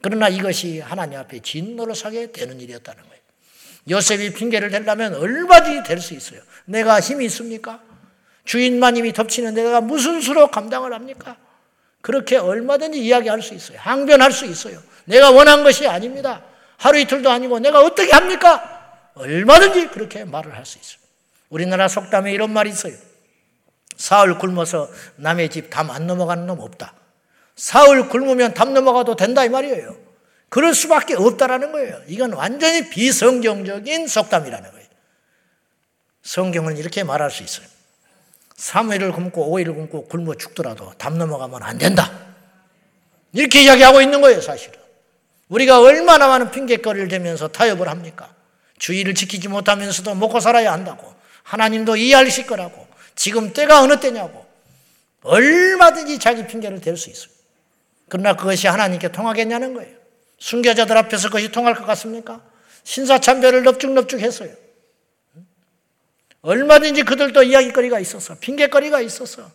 그러나 0.00 0.28
이것이 0.28 0.80
하나님 0.80 1.18
앞에 1.18 1.40
진노를 1.40 1.94
사게 1.94 2.32
되는 2.32 2.60
일이었다는 2.60 3.02
거예요. 3.02 3.22
요셉이 3.90 4.32
핑계를 4.34 4.70
대려면 4.70 5.14
얼마든지 5.14 5.86
될 5.88 6.00
수 6.00 6.14
있어요. 6.14 6.40
내가 6.64 7.00
힘이 7.00 7.26
있습니까? 7.26 7.80
주인마님이 8.44 9.12
덮치는 9.12 9.54
내가 9.54 9.80
무슨 9.80 10.20
수로 10.20 10.48
감당을 10.50 10.92
합니까? 10.92 11.36
그렇게 12.00 12.36
얼마든지 12.36 12.98
이야기할 13.00 13.40
수 13.42 13.54
있어요. 13.54 13.78
항변할 13.80 14.32
수 14.32 14.44
있어요. 14.46 14.82
내가 15.04 15.30
원한 15.30 15.62
것이 15.62 15.86
아닙니다. 15.86 16.42
하루 16.76 16.98
이틀도 16.98 17.30
아니고 17.30 17.60
내가 17.60 17.80
어떻게 17.80 18.10
합니까? 18.10 19.10
얼마든지 19.14 19.88
그렇게 19.88 20.24
말을 20.24 20.56
할 20.56 20.64
수 20.66 20.78
있어요. 20.78 20.98
우리나라 21.48 21.86
속담에 21.86 22.32
이런 22.32 22.50
말이 22.52 22.70
있어요. 22.70 22.94
사흘 23.96 24.38
굶어서 24.38 24.88
남의 25.16 25.50
집 25.50 25.70
담 25.70 25.90
안 25.90 26.06
넘어가는 26.06 26.46
놈 26.46 26.60
없다. 26.60 26.94
사흘 27.56 28.08
굶으면 28.08 28.54
담 28.54 28.72
넘어가도 28.74 29.16
된다 29.16 29.44
이 29.44 29.48
말이에요. 29.48 29.96
그럴 30.48 30.74
수밖에 30.74 31.14
없다라는 31.14 31.72
거예요. 31.72 32.00
이건 32.08 32.32
완전히 32.32 32.88
비성경적인 32.90 34.06
속담이라는 34.06 34.70
거예요. 34.70 34.86
성경은 36.22 36.76
이렇게 36.76 37.04
말할 37.04 37.30
수 37.30 37.42
있어요. 37.42 37.66
3일을 38.56 39.12
굶고 39.14 39.50
5일을 39.50 39.74
굶고 39.74 40.06
굶어 40.08 40.34
죽더라도 40.34 40.92
담 40.98 41.18
넘어가면 41.18 41.62
안 41.62 41.78
된다. 41.78 42.10
이렇게 43.32 43.62
이야기하고 43.62 44.02
있는 44.02 44.20
거예요, 44.20 44.40
사실은. 44.40 44.78
우리가 45.48 45.80
얼마나 45.80 46.28
많은 46.28 46.50
핑계거리를 46.50 47.08
대면서 47.08 47.48
타협을 47.48 47.88
합니까? 47.88 48.34
주의를 48.78 49.14
지키지 49.14 49.48
못하면서도 49.48 50.14
먹고 50.14 50.38
살아야 50.40 50.72
한다고. 50.72 51.12
하나님도 51.44 51.96
이해하실 51.96 52.46
거라고. 52.46 52.86
지금 53.14 53.52
때가 53.52 53.82
어느 53.82 54.00
때냐고. 54.00 54.44
얼마든지 55.22 56.18
자기 56.18 56.46
핑계를 56.46 56.80
댈 56.80 56.96
수 56.96 57.10
있어요. 57.10 57.32
그러나 58.08 58.36
그것이 58.36 58.66
하나님께 58.66 59.12
통하겠냐는 59.12 59.74
거예요. 59.74 59.96
순교자들 60.38 60.96
앞에서 60.96 61.28
그것이 61.28 61.52
통할 61.52 61.74
것 61.74 61.84
같습니까? 61.86 62.42
신사참배를 62.84 63.62
넙죽넙죽 63.62 64.20
했어요. 64.20 64.52
얼마든지 66.42 67.04
그들도 67.04 67.44
이야기거리가 67.44 68.00
있었어. 68.00 68.34
핑계거리가 68.40 69.00
있었어. 69.00 69.50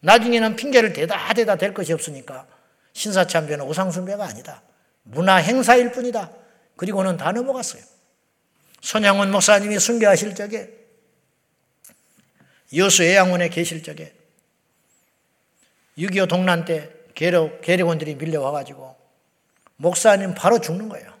나중에는 0.00 0.56
핑계를 0.56 0.92
대다 0.92 1.32
대다 1.34 1.56
될 1.56 1.72
것이 1.72 1.92
없으니까 1.92 2.46
신사참배는 2.92 3.64
우상숭배가 3.64 4.24
아니다. 4.24 4.62
문화 5.04 5.36
행사일 5.36 5.92
뿐이다. 5.92 6.30
그리고는 6.76 7.16
다 7.16 7.32
넘어갔어요. 7.32 7.82
손양원 8.80 9.30
목사님이 9.30 9.78
순교하실 9.78 10.34
적에 10.34 10.77
여수 12.76 13.02
애양원에 13.02 13.48
계실 13.48 13.82
적에 13.82 14.14
6.25 15.96 16.28
동란 16.28 16.64
때 16.64 16.90
계력, 17.14 17.60
계력원들이 17.62 18.14
밀려와가지고 18.16 18.96
목사님 19.76 20.34
바로 20.34 20.60
죽는 20.60 20.88
거예요. 20.88 21.12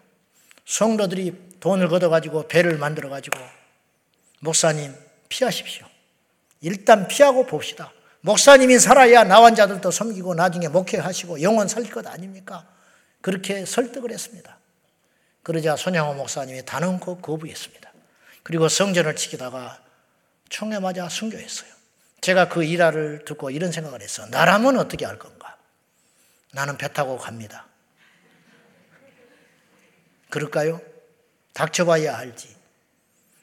성도들이 0.66 1.56
돈을 1.60 1.88
걷어가지고 1.88 2.48
배를 2.48 2.78
만들어가지고 2.78 3.38
목사님 4.40 4.94
피하십시오. 5.28 5.86
일단 6.60 7.08
피하고 7.08 7.46
봅시다. 7.46 7.92
목사님이 8.20 8.78
살아야 8.78 9.24
나 9.24 9.42
환자들도 9.42 9.90
섬기고 9.90 10.34
나중에 10.34 10.68
목회하시고 10.68 11.42
영원 11.42 11.68
살릴 11.68 11.90
것 11.90 12.06
아닙니까? 12.06 12.68
그렇게 13.20 13.64
설득을 13.64 14.12
했습니다. 14.12 14.58
그러자 15.42 15.76
손양호 15.76 16.14
목사님이 16.14 16.64
단언코 16.64 17.18
거부했습니다. 17.18 17.92
그리고 18.42 18.68
성전을 18.68 19.16
지키다가 19.16 19.80
총에 20.48 20.78
맞아 20.78 21.08
순교했어요. 21.08 21.70
제가 22.20 22.48
그 22.48 22.64
일화를 22.64 23.24
듣고 23.24 23.50
이런 23.50 23.70
생각을 23.72 24.02
했어. 24.02 24.26
나라면 24.26 24.78
어떻게 24.78 25.04
할 25.04 25.18
건가? 25.18 25.56
나는 26.52 26.76
배 26.76 26.92
타고 26.92 27.16
갑니다. 27.16 27.66
그럴까요? 30.30 30.80
닥쳐봐야 31.52 32.16
알지. 32.18 32.54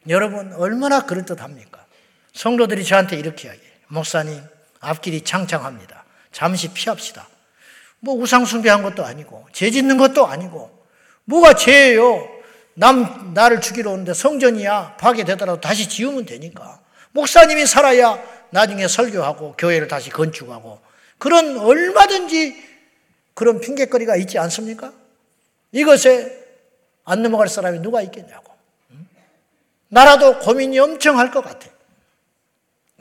여러분, 0.08 0.54
얼마나 0.54 1.06
그럴듯합니까? 1.06 1.86
성도들이 2.34 2.86
저한테 2.86 3.18
이렇게 3.18 3.48
이야기해요. 3.48 3.72
목사님, 3.88 4.44
앞길이 4.80 5.22
창창합니다. 5.22 6.06
잠시 6.32 6.74
피합시다. 6.74 7.28
뭐 8.00 8.15
우상 8.15 8.46
숭배한 8.46 8.84
것도 8.84 9.04
아니고, 9.06 9.48
죄 9.52 9.72
짓는 9.72 9.98
것도 9.98 10.28
아니고, 10.28 10.86
뭐가 11.24 11.56
죄예요? 11.56 12.36
남, 12.76 13.34
나를 13.34 13.62
죽이러 13.62 13.91
오는데 13.91 14.13
성전이야. 14.13 14.98
파괴되더라도 14.98 15.62
다시 15.62 15.89
지으면 15.89 16.26
되니까. 16.26 16.82
목사님이 17.15 17.65
살아야 17.65 18.21
나중에 18.49 18.88
설교하고 18.89 19.56
교회를 19.58 19.88
다시 19.88 20.10
건축하고 20.10 20.82
그런 21.17 21.58
얼마든지 21.58 22.62
그런 23.34 23.62
핑계거리가 23.62 24.17
있지 24.17 24.38
않습니까? 24.38 24.93
이것에 25.71 26.43
안 27.06 27.21
넘어갈 27.23 27.47
사람이 27.47 27.80
누가 27.80 28.01
있겠냐고. 28.01 28.54
나라도 29.88 30.39
고민이 30.39 30.78
엄청 30.80 31.17
할 31.17 31.32
것 31.32 31.41
같아. 31.41 31.69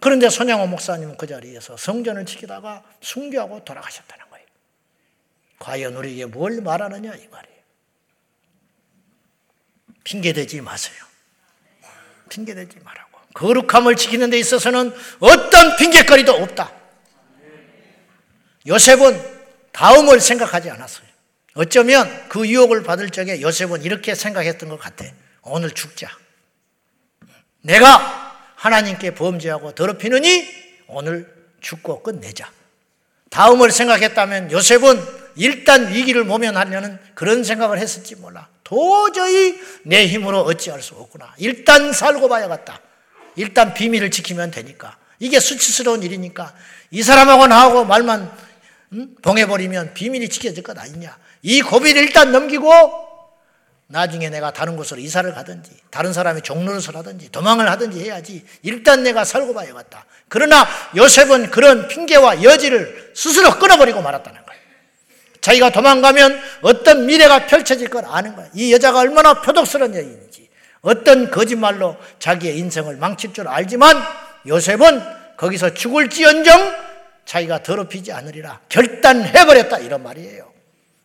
그런데 0.00 0.28
손양호 0.28 0.66
목사님은 0.68 1.16
그 1.16 1.26
자리에서 1.26 1.76
성전을 1.76 2.24
지키다가 2.26 2.84
순교하고 3.00 3.64
돌아가셨다는 3.64 4.30
거예요. 4.30 4.46
과연 5.58 5.96
우리에게 5.96 6.26
뭘 6.26 6.60
말하느냐 6.60 7.14
이 7.14 7.26
말이에요. 7.28 7.58
핑계대지 10.04 10.60
마세요. 10.60 11.02
핑계대지 12.28 12.78
마라. 12.80 13.03
거룩함을 13.34 13.96
지키는 13.96 14.30
데 14.30 14.38
있어서는 14.38 14.94
어떤 15.18 15.76
핑계거리도 15.76 16.32
없다. 16.32 16.72
요셉은 18.66 19.20
다음을 19.72 20.20
생각하지 20.20 20.70
않았어요. 20.70 21.06
어쩌면 21.54 22.28
그 22.28 22.48
유혹을 22.48 22.82
받을 22.82 23.10
적에 23.10 23.40
요셉은 23.40 23.82
이렇게 23.82 24.14
생각했던 24.14 24.68
것 24.68 24.78
같아. 24.78 25.04
오늘 25.42 25.70
죽자. 25.70 26.08
내가 27.62 28.38
하나님께 28.56 29.14
범죄하고 29.14 29.72
더럽히느니 29.72 30.48
오늘 30.86 31.32
죽고 31.60 32.02
끝내자. 32.02 32.50
다음을 33.30 33.70
생각했다면 33.70 34.52
요셉은 34.52 35.24
일단 35.36 35.92
위기를 35.92 36.24
모면하려는 36.24 36.98
그런 37.14 37.42
생각을 37.42 37.78
했을지 37.78 38.14
몰라. 38.16 38.48
도저히 38.62 39.60
내 39.82 40.06
힘으로 40.06 40.40
어찌할 40.42 40.80
수 40.80 40.94
없구나. 40.94 41.34
일단 41.38 41.92
살고 41.92 42.28
봐야겠다. 42.28 42.80
일단 43.36 43.74
비밀을 43.74 44.10
지키면 44.10 44.50
되니까. 44.50 44.96
이게 45.18 45.40
수치스러운 45.40 46.02
일이니까 46.02 46.54
이 46.90 47.02
사람하고 47.02 47.46
나하고 47.46 47.84
말만 47.84 48.30
응? 48.94 49.14
봉해버리면 49.22 49.94
비밀이 49.94 50.28
지켜질 50.28 50.62
것 50.62 50.78
아니냐. 50.78 51.16
이 51.42 51.62
고비를 51.62 52.02
일단 52.02 52.32
넘기고 52.32 53.04
나중에 53.86 54.30
내가 54.30 54.50
다른 54.52 54.76
곳으로 54.76 55.00
이사를 55.00 55.32
가든지 55.34 55.70
다른 55.90 56.12
사람이 56.12 56.42
종로를 56.42 56.80
하든지 56.80 57.30
도망을 57.30 57.70
하든지 57.70 58.00
해야지 58.02 58.44
일단 58.62 59.02
내가 59.02 59.24
살고 59.24 59.54
봐야겠다. 59.54 60.06
그러나 60.28 60.66
요셉은 60.96 61.50
그런 61.50 61.86
핑계와 61.88 62.42
여지를 62.42 63.12
스스로 63.14 63.58
끊어버리고 63.58 64.00
말았다는 64.00 64.44
거예요. 64.44 64.60
자기가 65.40 65.70
도망가면 65.70 66.40
어떤 66.62 67.04
미래가 67.04 67.46
펼쳐질 67.46 67.90
걸 67.90 68.04
아는 68.06 68.34
거야. 68.34 68.48
이 68.54 68.72
여자가 68.72 69.00
얼마나 69.00 69.42
표독스러운 69.42 69.94
여인인지, 69.94 70.48
어떤 70.84 71.30
거짓말로 71.30 71.96
자기의 72.18 72.58
인생을 72.58 72.96
망칠 72.96 73.32
줄 73.32 73.48
알지만 73.48 73.96
요셉은 74.46 75.36
거기서 75.36 75.74
죽을지언정 75.74 76.84
자기가 77.24 77.62
더럽히지 77.62 78.12
않으리라 78.12 78.60
결단해버렸다 78.68 79.78
이런 79.78 80.02
말이에요. 80.02 80.52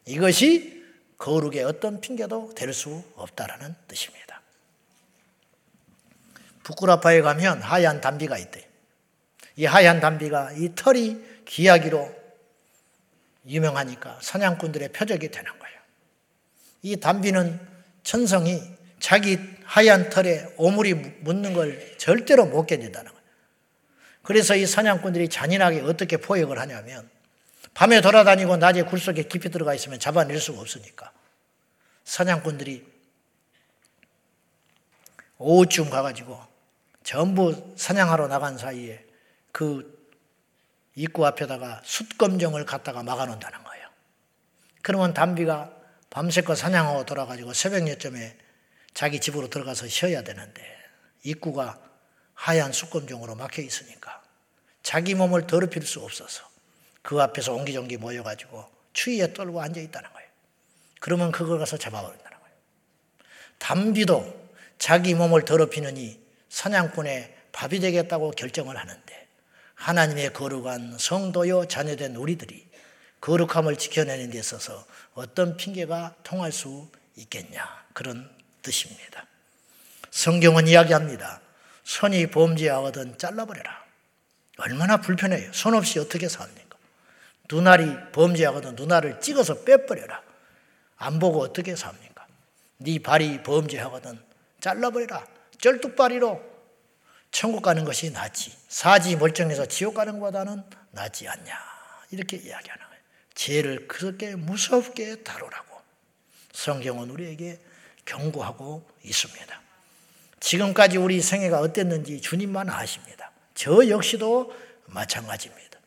이것이 0.05 0.83
거룩의 1.17 1.63
어떤 1.63 1.99
핑계도 2.01 2.53
될 2.55 2.73
수 2.73 3.03
없다라는 3.15 3.73
뜻입니다. 3.87 4.41
부끄라파에 6.63 7.21
가면 7.21 7.61
하얀 7.61 7.99
담비가 8.01 8.37
있대. 8.37 8.67
이 9.55 9.65
하얀 9.65 9.99
담비가 9.99 10.51
이 10.53 10.73
털이 10.75 11.17
귀하기로 11.45 12.15
유명하니까 13.47 14.19
사냥꾼들의 14.21 14.89
표적이 14.89 15.31
되는 15.31 15.51
거예요. 15.57 15.79
이 16.83 16.97
담비는 16.97 17.59
천성이 18.03 18.61
자기 18.99 19.39
하얀 19.69 20.09
털에 20.09 20.47
오물이 20.57 20.95
묻는 21.21 21.53
걸 21.53 21.95
절대로 21.97 22.47
못 22.47 22.65
견딘다는 22.65 23.11
거예요. 23.11 23.23
그래서 24.23 24.55
이 24.55 24.65
사냥꾼들이 24.65 25.29
잔인하게 25.29 25.81
어떻게 25.81 26.17
포획을 26.17 26.57
하냐면 26.57 27.07
밤에 27.75 28.01
돌아다니고 28.01 28.57
낮에 28.57 28.81
굴 28.81 28.99
속에 28.99 29.23
깊이 29.23 29.49
들어가 29.49 29.75
있으면 29.75 29.99
잡아낼 29.99 30.39
수가 30.39 30.59
없으니까 30.59 31.11
사냥꾼들이 32.03 32.83
오후쯤 35.37 35.91
가가지고 35.91 36.41
전부 37.03 37.75
사냥하러 37.77 38.27
나간 38.27 38.57
사이에 38.57 39.05
그 39.51 39.99
입구 40.95 41.27
앞에다가 41.27 41.81
숯검정을 41.85 42.65
갖다가 42.65 43.03
막아놓는다는 43.03 43.63
거예요. 43.63 43.87
그러면 44.81 45.13
담비가 45.13 45.71
밤새껏 46.09 46.57
사냥하고 46.57 47.05
돌아가지고 47.05 47.53
새벽 47.53 47.87
여쯤에 47.87 48.48
자기 48.93 49.19
집으로 49.19 49.49
들어가서 49.49 49.87
쉬어야 49.87 50.23
되는데 50.23 50.61
입구가 51.23 51.79
하얀 52.33 52.71
숯검정으로 52.71 53.35
막혀 53.35 53.61
있으니까 53.61 54.21
자기 54.83 55.15
몸을 55.15 55.47
더럽힐 55.47 55.85
수 55.85 55.99
없어서 56.01 56.49
그 57.01 57.21
앞에서 57.21 57.53
옹기종기 57.53 57.97
모여가지고 57.97 58.65
추위에 58.93 59.33
떨고 59.33 59.61
앉아 59.61 59.79
있다는 59.79 60.11
거예요. 60.11 60.29
그러면 60.99 61.31
그걸 61.31 61.59
가서 61.59 61.77
잡아버린다는 61.77 62.39
거예요. 62.39 62.55
담비도 63.57 64.49
자기 64.77 65.13
몸을 65.13 65.45
더럽히느니 65.45 66.19
사냥꾼의 66.49 67.35
밥이 67.51 67.79
되겠다고 67.79 68.31
결정을 68.31 68.77
하는데 68.77 69.27
하나님의 69.75 70.33
거룩한 70.33 70.97
성도요 70.97 71.65
자녀된 71.65 72.15
우리들이 72.15 72.67
거룩함을 73.21 73.77
지켜내는 73.77 74.31
데 74.31 74.39
있어서 74.39 74.85
어떤 75.13 75.57
핑계가 75.57 76.15
통할 76.23 76.51
수 76.51 76.89
있겠냐 77.15 77.85
그런 77.93 78.29
뜻입니다. 78.61 79.25
성경은 80.11 80.67
이야기합니다. 80.67 81.41
손이 81.83 82.27
범죄하거든 82.27 83.17
잘라버려라. 83.17 83.85
얼마나 84.57 84.97
불편해요. 84.97 85.51
손 85.53 85.73
없이 85.73 85.99
어떻게 85.99 86.27
삽니까? 86.27 86.77
눈알이 87.49 88.11
범죄하거든 88.11 88.75
눈알을 88.75 89.21
찍어서 89.21 89.63
빼버려라. 89.63 90.21
안 90.97 91.19
보고 91.19 91.41
어떻게 91.41 91.75
삽니까? 91.75 92.27
네 92.77 92.99
발이 92.99 93.43
범죄하거든 93.43 94.21
잘라버려라. 94.59 95.25
쩔뚝발이로 95.59 96.41
천국 97.31 97.61
가는 97.61 97.83
것이 97.85 98.11
낫지. 98.11 98.55
사지 98.67 99.15
멀쩡해서 99.15 99.65
지옥 99.65 99.95
가는 99.95 100.13
것보다는 100.19 100.63
낫지 100.91 101.27
않냐. 101.27 101.69
이렇게 102.11 102.37
이야기하는 102.37 102.85
거예요. 102.87 103.01
죄를 103.35 103.87
그렇게 103.87 104.35
무섭게 104.35 105.23
다루라고 105.23 105.79
성경은 106.53 107.09
우리에게 107.09 107.59
경고하고 108.09 108.87
있습니다. 109.03 109.61
지금까지 110.39 110.97
우리 110.97 111.21
생애가 111.21 111.59
어땠는지 111.59 112.21
주님만 112.21 112.69
아십니다. 112.69 113.31
저 113.53 113.87
역시도 113.87 114.53
마찬가지입니다. 114.87 115.79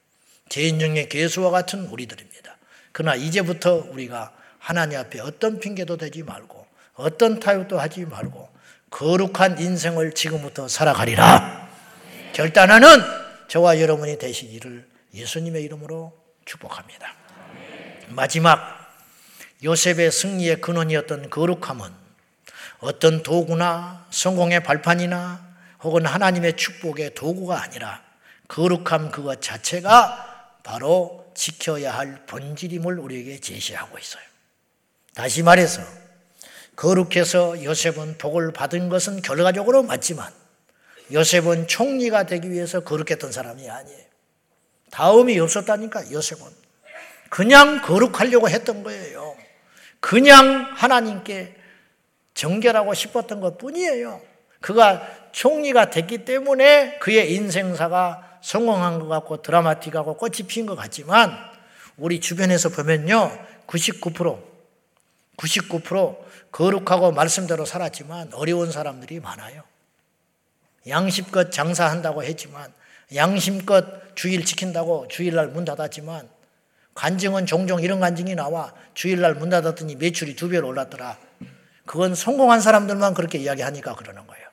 죄인중의 0.49 1.09
개수와 1.09 1.51
같은 1.51 1.87
우리들입니다. 1.87 2.57
그러나 2.93 3.17
이제부터 3.17 3.87
우리가 3.91 4.33
하나님 4.59 4.99
앞에 4.99 5.21
어떤 5.21 5.59
핑계도 5.59 5.97
대지 5.97 6.23
말고 6.23 6.67
어떤 6.95 7.41
타협도 7.41 7.81
하지 7.81 8.05
말고 8.05 8.49
거룩한 8.91 9.59
인생을 9.59 10.13
지금부터 10.13 10.69
살아가리라. 10.69 11.69
결단하는 12.35 12.89
저와 13.49 13.81
여러분이 13.81 14.19
되시기를 14.19 14.87
예수님의 15.15 15.63
이름으로 15.65 16.13
축복합니다. 16.45 17.15
마지막 18.11 18.61
요셉의 19.65 20.13
승리의 20.13 20.61
근원이었던 20.61 21.31
거룩함은 21.31 22.02
어떤 22.81 23.23
도구나 23.23 24.07
성공의 24.11 24.63
발판이나 24.63 25.53
혹은 25.83 26.07
하나님의 26.07 26.57
축복의 26.57 27.15
도구가 27.15 27.63
아니라 27.63 28.03
거룩함 28.49 29.11
그것 29.11 29.41
자체가 29.41 30.59
바로 30.63 31.31
지켜야 31.35 31.97
할 31.97 32.25
본질임을 32.27 32.99
우리에게 32.99 33.41
제시하고 33.41 33.99
있어요. 33.99 34.23
다시 35.15 35.43
말해서 35.43 35.83
거룩해서 36.77 37.63
요셉은 37.63 38.19
복을 38.19 38.53
받은 38.53 38.89
것은 38.89 39.23
결과적으로 39.23 39.83
맞지만 39.83 40.33
요셉은 41.13 41.69
총리가 41.69 42.25
되기 42.25 42.51
위해서 42.51 42.81
거룩했던 42.81 43.33
사람이 43.33 43.69
아니에요. 43.69 44.03
다음이 44.91 45.39
없었다니까 45.39 46.11
요셉은 46.13 46.47
그냥 47.29 47.83
거룩하려고 47.83 48.49
했던 48.49 48.83
거예요. 48.83 49.37
그냥 50.01 50.71
하나님께 50.75 51.57
정결하고 52.35 52.95
싶었던 52.95 53.41
것 53.41 53.59
뿐이에요. 53.59 54.21
그가 54.61 55.07
총리가 55.33 55.91
됐기 55.91 56.25
때문에 56.25 56.99
그의 56.99 57.35
인생사가 57.35 58.39
성공한 58.43 58.99
것 58.99 59.09
같고 59.09 59.43
드라마틱하고 59.43 60.17
꽃이 60.17 60.47
핀 60.49 60.67
것 60.67 60.77
같지만 60.77 61.37
우리 61.97 62.21
주변에서 62.21 62.71
보면요. 62.71 63.31
99% 63.67 64.53
99% 65.37 66.17
거룩하고 66.53 67.13
말씀대로 67.13 67.65
살았지만 67.65 68.35
어려운 68.35 68.71
사람들이 68.71 69.21
많아요. 69.21 69.63
양심껏 70.87 71.53
장사한다고 71.53 72.25
했지만 72.25 72.73
양심껏 73.15 74.17
주일 74.17 74.45
지킨다고 74.45 75.07
주일날 75.09 75.49
문 75.49 75.65
닫았지만 75.65 76.29
간증은 76.95 77.47
종종 77.47 77.81
이런 77.81 78.01
간증이 78.01 78.35
나와 78.35 78.75
주일날 78.95 79.35
문 79.35 79.49
닫았더니 79.49 79.97
매출이 79.97 80.37
두 80.37 80.49
배로 80.49 80.69
올랐더라. 80.69 81.19
그건 81.87 82.15
성공한 82.15 82.61
사람들만 82.61 83.15
그렇게 83.15 83.39
이야기하니까 83.39 83.95
그러는 83.95 84.27
거예요. 84.27 84.47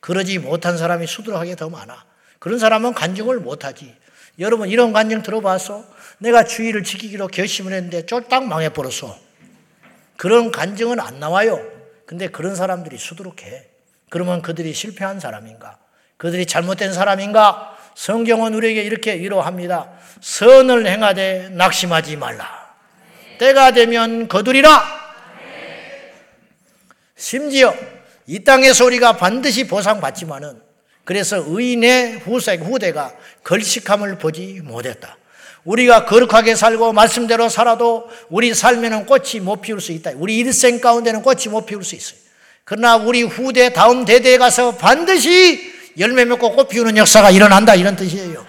그러지 0.00 0.38
못한 0.38 0.78
사람이 0.78 1.06
수두룩하게 1.06 1.56
더 1.56 1.68
많아. 1.68 2.04
그런 2.38 2.58
사람은 2.58 2.94
간증을 2.94 3.38
못하지. 3.40 3.94
여러분 4.38 4.68
이런 4.68 4.92
간증 4.92 5.22
들어봤어? 5.22 5.84
내가 6.18 6.44
주일을 6.44 6.84
지키기로 6.84 7.28
결심을 7.28 7.72
했는데 7.72 8.06
쫄딱 8.06 8.46
망해버렸어. 8.46 9.16
그런 10.16 10.50
간증은 10.50 11.00
안 11.00 11.20
나와요. 11.20 11.60
근데 12.06 12.28
그런 12.28 12.54
사람들이 12.54 12.98
수두룩해. 12.98 13.66
그러면 14.08 14.42
그들이 14.42 14.72
실패한 14.72 15.20
사람인가? 15.20 15.78
그들이 16.16 16.46
잘못된 16.46 16.92
사람인가? 16.92 17.76
성경은 17.94 18.54
우리에게 18.54 18.82
이렇게 18.82 19.18
위로합니다. 19.18 19.90
선을 20.20 20.86
행하되 20.86 21.50
낙심하지 21.50 22.16
말라. 22.16 22.74
때가 23.38 23.72
되면 23.72 24.28
거두리라. 24.28 24.99
심지어 27.20 27.74
이 28.26 28.42
땅에서 28.42 28.86
우리가 28.86 29.18
반드시 29.18 29.66
보상받지만은 29.66 30.58
그래서 31.04 31.44
의인의 31.46 32.20
후세, 32.20 32.54
후대가 32.54 33.12
걸식함을 33.44 34.16
보지 34.18 34.60
못했다. 34.64 35.18
우리가 35.64 36.06
거룩하게 36.06 36.54
살고 36.54 36.94
말씀대로 36.94 37.50
살아도 37.50 38.08
우리 38.30 38.54
삶에는 38.54 39.04
꽃이 39.04 39.40
못 39.42 39.60
피울 39.60 39.82
수 39.82 39.92
있다. 39.92 40.12
우리 40.14 40.38
일생 40.38 40.80
가운데는 40.80 41.20
꽃이 41.20 41.48
못 41.50 41.66
피울 41.66 41.84
수 41.84 41.94
있어요. 41.94 42.18
그러나 42.64 42.96
우리 42.96 43.22
후대 43.22 43.74
다음 43.74 44.06
대대에 44.06 44.38
가서 44.38 44.76
반드시 44.76 45.74
열매 45.98 46.24
맺고 46.24 46.52
꽃 46.52 46.68
피우는 46.68 46.96
역사가 46.96 47.30
일어난다 47.30 47.74
이런 47.74 47.96
뜻이에요. 47.96 48.46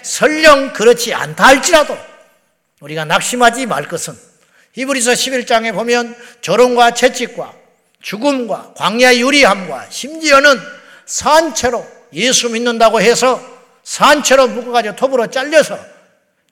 설령 0.00 0.72
그렇지 0.72 1.12
않다 1.12 1.46
할지라도 1.46 1.98
우리가 2.80 3.04
낙심하지 3.04 3.66
말 3.66 3.86
것은 3.86 4.14
히브리서 4.72 5.12
11장에 5.12 5.74
보면 5.74 6.16
조롱과 6.40 6.94
채찍과 6.94 7.57
죽음과 8.02 8.74
광야 8.76 9.16
유리함과 9.16 9.90
심지어는 9.90 10.58
산채로 11.06 11.86
예수 12.12 12.48
믿는다고 12.50 13.00
해서 13.00 13.40
산채로 13.82 14.48
묶어가지고 14.48 14.96
톱으로 14.96 15.26
잘려서 15.28 15.78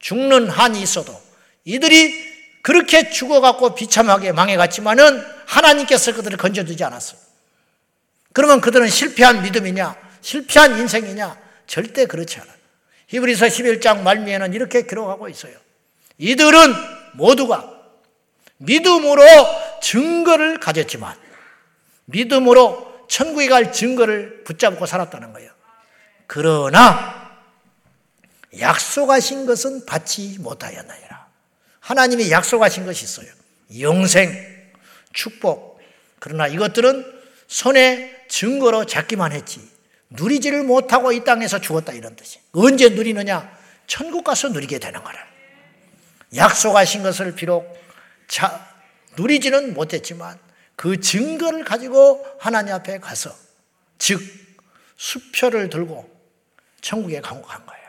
죽는 0.00 0.48
한이 0.48 0.80
있어도 0.82 1.20
이들이 1.64 2.36
그렇게 2.62 3.10
죽어갖고 3.10 3.74
비참하게 3.74 4.32
망해갔지만은 4.32 5.24
하나님께서 5.46 6.14
그들을 6.14 6.36
건져주지 6.36 6.82
않았어요. 6.82 7.20
그러면 8.32 8.60
그들은 8.60 8.88
실패한 8.88 9.42
믿음이냐, 9.42 9.96
실패한 10.20 10.78
인생이냐? 10.80 11.38
절대 11.66 12.06
그렇지 12.06 12.40
않아요. 12.40 12.56
히브리서 13.08 13.46
11장 13.46 14.02
말미에는 14.02 14.52
이렇게 14.52 14.82
기록하고 14.82 15.28
있어요. 15.28 15.54
이들은 16.18 16.74
모두가 17.14 17.72
믿음으로 18.58 19.22
증거를 19.80 20.58
가졌지만 20.58 21.16
믿음으로 22.06 23.06
천국에 23.08 23.48
갈 23.48 23.72
증거를 23.72 24.44
붙잡고 24.44 24.86
살았다는 24.86 25.32
거예요. 25.32 25.50
그러나 26.26 27.26
약속하신 28.58 29.46
것은 29.46 29.86
받지 29.86 30.38
못하였나니라. 30.40 31.26
하나님이 31.80 32.30
약속하신 32.30 32.84
것이 32.84 33.04
있어요. 33.04 33.28
영생, 33.80 34.32
축복. 35.12 35.80
그러나 36.18 36.46
이것들은 36.46 37.04
손에 37.46 38.26
증거로 38.28 38.86
잡기만 38.86 39.32
했지. 39.32 39.60
누리지를 40.10 40.64
못하고 40.64 41.12
이 41.12 41.22
땅에서 41.24 41.60
죽었다 41.60 41.92
이런 41.92 42.16
뜻이. 42.16 42.40
언제 42.52 42.88
누리느냐? 42.88 43.56
천국 43.86 44.24
가서 44.24 44.48
누리게 44.48 44.78
되는 44.78 45.02
거라. 45.02 45.18
약속하신 46.34 47.02
것을 47.02 47.34
비록 47.34 47.76
자, 48.26 48.68
누리지는 49.16 49.74
못했지만 49.74 50.38
그 50.76 51.00
증거를 51.00 51.64
가지고 51.64 52.24
하나님 52.38 52.74
앞에 52.74 52.98
가서 52.98 53.34
즉 53.98 54.20
수표를 54.96 55.70
들고 55.70 56.08
천국에 56.80 57.20
간 57.20 57.42
거예요. 57.42 57.86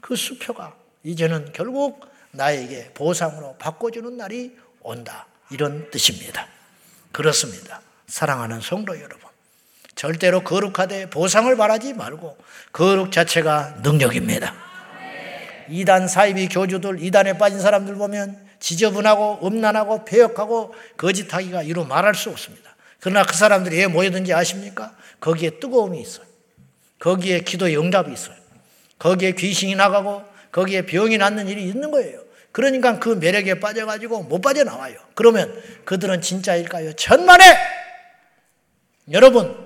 그 0.00 0.16
수표가 0.16 0.74
이제는 1.02 1.52
결국 1.52 2.06
나에게 2.30 2.92
보상으로 2.94 3.56
바꿔주는 3.58 4.16
날이 4.16 4.56
온다. 4.80 5.26
이런 5.50 5.90
뜻입니다. 5.90 6.46
그렇습니다. 7.10 7.82
사랑하는 8.06 8.60
성도 8.60 8.96
여러분. 8.96 9.20
절대로 9.94 10.42
거룩하되 10.42 11.10
보상을 11.10 11.54
바라지 11.56 11.92
말고 11.92 12.38
거룩 12.72 13.12
자체가 13.12 13.80
능력입니다. 13.82 14.54
이단 15.68 16.08
사이비 16.08 16.48
교주들, 16.48 17.02
이단에 17.02 17.38
빠진 17.38 17.60
사람들 17.60 17.94
보면 17.94 18.41
지저분하고 18.62 19.40
음란하고 19.44 20.04
폐역하고 20.04 20.72
거짓하기가 20.96 21.64
이루 21.64 21.84
말할 21.84 22.14
수 22.14 22.30
없습니다. 22.30 22.76
그러나 23.00 23.24
그 23.24 23.36
사람들이 23.36 23.76
왜 23.76 23.86
모여든지 23.88 24.32
아십니까? 24.32 24.96
거기에 25.20 25.58
뜨거움이 25.58 26.00
있어요. 26.00 26.24
거기에 27.00 27.40
기도의 27.40 27.76
응답이 27.76 28.12
있어요. 28.12 28.36
거기에 29.00 29.32
귀신이 29.32 29.74
나가고 29.74 30.22
거기에 30.52 30.86
병이 30.86 31.18
낫는 31.18 31.48
일이 31.48 31.64
있는 31.64 31.90
거예요. 31.90 32.22
그러니까 32.52 33.00
그 33.00 33.08
매력에 33.08 33.58
빠져가지고 33.58 34.24
못 34.24 34.40
빠져나와요. 34.40 34.96
그러면 35.14 35.60
그들은 35.84 36.20
진짜일까요? 36.20 36.92
천만에! 36.92 37.56
여러분, 39.10 39.56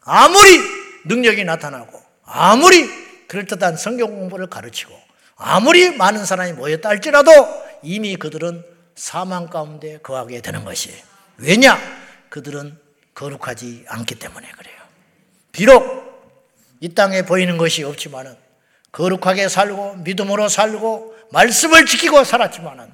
아무리 0.00 0.58
능력이 1.04 1.44
나타나고, 1.44 2.00
아무리 2.24 2.88
그럴듯한 3.26 3.76
성경 3.76 4.14
공부를 4.14 4.46
가르치고, 4.46 5.01
아무리 5.42 5.90
많은 5.96 6.24
사람이 6.24 6.52
모였다 6.52 6.88
할지라도 6.88 7.30
이미 7.82 8.16
그들은 8.16 8.64
사망 8.94 9.48
가운데 9.48 9.98
거하게 9.98 10.40
되는 10.40 10.64
것이에요. 10.64 11.02
왜냐? 11.38 11.78
그들은 12.28 12.78
거룩하지 13.14 13.84
않기 13.88 14.14
때문에 14.16 14.48
그래요. 14.50 14.76
비록 15.50 16.02
이 16.80 16.94
땅에 16.94 17.22
보이는 17.22 17.56
것이 17.58 17.84
없지만은 17.84 18.36
거룩하게 18.92 19.48
살고 19.48 19.96
믿음으로 19.96 20.48
살고 20.48 21.14
말씀을 21.30 21.86
지키고 21.86 22.24
살았지만은 22.24 22.90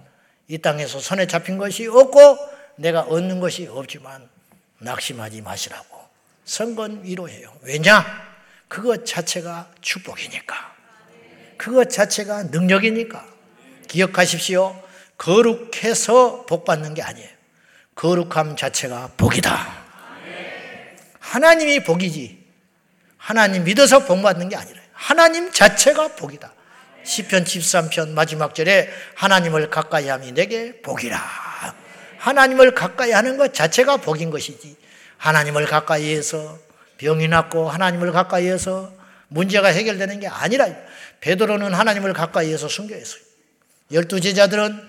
이 0.48 0.58
땅에서 0.58 1.00
손에 1.00 1.26
잡힌 1.26 1.58
것이 1.58 1.87
없고 1.87 2.38
내가 2.76 3.02
얻는 3.02 3.40
것이 3.40 3.66
없지만 3.66 4.28
낙심하지 4.78 5.42
마시라고 5.42 5.98
선건 6.44 7.04
위로해요. 7.04 7.52
왜냐? 7.62 8.04
그것 8.68 9.04
자체가 9.04 9.70
축복이니까. 9.80 10.77
그것 11.58 11.90
자체가 11.90 12.44
능력이니까. 12.44 13.26
기억하십시오. 13.88 14.80
거룩해서 15.18 16.46
복 16.46 16.64
받는 16.64 16.94
게 16.94 17.02
아니에요. 17.02 17.28
거룩함 17.94 18.56
자체가 18.56 19.10
복이다. 19.16 19.76
하나님이 21.18 21.82
복이지. 21.82 22.38
하나님 23.16 23.64
믿어서 23.64 24.04
복 24.06 24.22
받는 24.22 24.48
게 24.48 24.56
아니라 24.56 24.80
하나님 24.92 25.50
자체가 25.52 26.08
복이다. 26.16 26.54
시편 27.04 27.44
13편 27.44 28.10
마지막 28.10 28.54
절에 28.54 28.88
하나님을 29.16 29.70
가까이 29.70 30.08
함이 30.08 30.32
내게 30.32 30.80
복이라. 30.80 31.18
하나님을 32.18 32.74
가까이 32.74 33.12
하는 33.12 33.36
것 33.36 33.52
자체가 33.52 33.98
복인 33.98 34.30
것이지. 34.30 34.76
하나님을 35.16 35.66
가까이 35.66 36.14
해서 36.14 36.58
병이 36.98 37.28
낫고 37.28 37.68
하나님을 37.68 38.12
가까이 38.12 38.48
해서 38.48 38.92
문제가 39.28 39.68
해결되는 39.68 40.20
게 40.20 40.26
아니라 40.26 40.68
베드로는 41.20 41.74
하나님을 41.74 42.12
가까이 42.12 42.52
해서 42.52 42.68
순교했어요. 42.68 43.22
열두 43.92 44.20
제자들은 44.20 44.88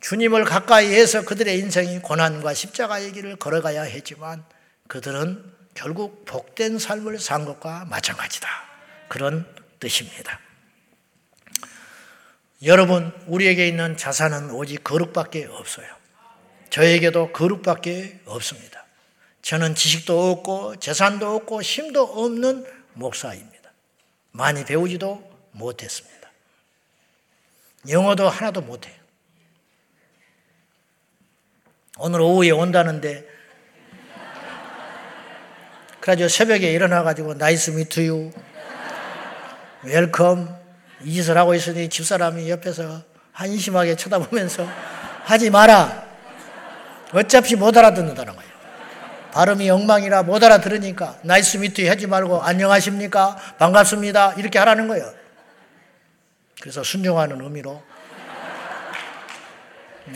주님을 0.00 0.44
가까이 0.44 0.92
해서 0.92 1.22
그들의 1.24 1.58
인생이 1.58 2.00
고난과 2.00 2.54
십자가의 2.54 3.12
길을 3.12 3.36
걸어가야 3.36 3.82
했지만 3.82 4.44
그들은 4.88 5.44
결국 5.74 6.24
복된 6.24 6.78
삶을 6.78 7.18
산 7.18 7.44
것과 7.44 7.86
마찬가지다. 7.88 8.48
그런 9.08 9.46
뜻입니다. 9.78 10.40
여러분, 12.64 13.12
우리에게 13.26 13.66
있는 13.66 13.96
자산은 13.96 14.50
오직 14.50 14.84
거룩밖에 14.84 15.46
없어요. 15.46 15.86
저에게도 16.70 17.32
거룩밖에 17.32 18.20
없습니다. 18.24 18.86
저는 19.42 19.74
지식도 19.74 20.30
없고 20.30 20.76
재산도 20.76 21.36
없고 21.36 21.62
힘도 21.62 22.04
없는 22.04 22.64
목사입니다. 22.94 23.51
많이 24.32 24.64
배우지도 24.64 25.30
못했습니다. 25.52 26.30
영어도 27.88 28.28
하나도 28.28 28.62
못해요. 28.62 28.94
오늘 31.98 32.20
오후에 32.20 32.50
온다는데 32.50 33.26
그래가지고 36.00 36.28
새벽에 36.28 36.72
일어나가지고 36.72 37.34
nice 37.34 37.70
meet 37.70 38.32
you 39.84 40.07
welcome 40.07 40.62
이 41.04 41.14
짓을 41.14 41.36
하고 41.36 41.54
있으니 41.54 41.88
집사람이 41.88 42.48
옆에서 42.50 43.02
한심하게 43.32 43.96
쳐다보면서 43.96 44.66
하지 45.24 45.50
마라. 45.50 46.06
어차피 47.12 47.56
못 47.56 47.76
알아듣는다는 47.76 48.34
거예요. 48.34 48.51
발음이 49.32 49.68
엉망이라 49.70 50.24
못 50.24 50.42
알아들으니까 50.44 51.20
nice 51.22 51.56
meet 51.56 51.74
you 51.74 51.88
하지 51.88 52.06
말고 52.06 52.42
안녕하십니까? 52.42 53.36
반갑습니다. 53.58 54.34
이렇게 54.34 54.58
하라는 54.58 54.88
거예요. 54.88 55.12
그래서 56.60 56.82
순종하는 56.82 57.40
의미로 57.40 57.82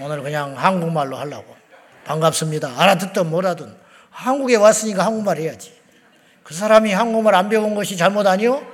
오늘 0.01 0.23
그냥 0.23 0.57
한국말로 0.57 1.17
하려고. 1.17 1.57
반갑습니다. 2.05 2.81
알아듣든 2.81 3.29
뭐라든 3.31 3.75
한국에 4.11 4.57
왔으니까 4.57 5.05
한국말 5.05 5.39
해야지. 5.39 5.75
그 6.43 6.55
사람이 6.55 6.93
한국말 6.93 7.35
안 7.35 7.49
배운 7.49 7.75
것이 7.75 7.97
잘못 7.97 8.27
아니요? 8.27 8.65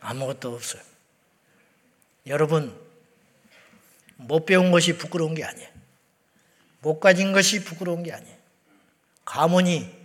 아무것도 0.00 0.54
없어요. 0.54 0.82
여러분, 2.26 2.76
못 4.16 4.44
배운 4.46 4.70
것이 4.70 4.96
부끄러운 4.96 5.34
게 5.34 5.44
아니에요. 5.44 5.71
못 6.82 6.98
가진 7.00 7.32
것이 7.32 7.64
부끄러운 7.64 8.02
게 8.02 8.12
아니에요. 8.12 8.36
가문이 9.24 10.02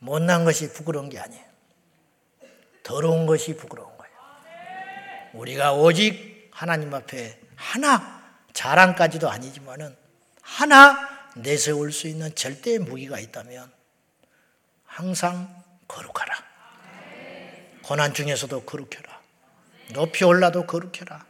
못난 0.00 0.44
것이 0.44 0.72
부끄러운 0.72 1.08
게 1.08 1.18
아니에요. 1.18 1.44
더러운 2.82 3.24
것이 3.26 3.56
부끄러운 3.56 3.88
거예요. 3.96 4.12
우리가 5.34 5.74
오직 5.74 6.50
하나님 6.52 6.92
앞에 6.92 7.40
하나, 7.54 8.20
자랑까지도 8.52 9.30
아니지만은 9.30 9.96
하나 10.42 11.08
내세울 11.36 11.92
수 11.92 12.08
있는 12.08 12.34
절대의 12.34 12.80
무기가 12.80 13.20
있다면 13.20 13.72
항상 14.84 15.62
거룩하라. 15.86 16.34
고난 17.84 18.12
중에서도 18.12 18.64
거룩해라. 18.64 19.20
높이 19.92 20.24
올라도 20.24 20.66
거룩해라. 20.66 21.24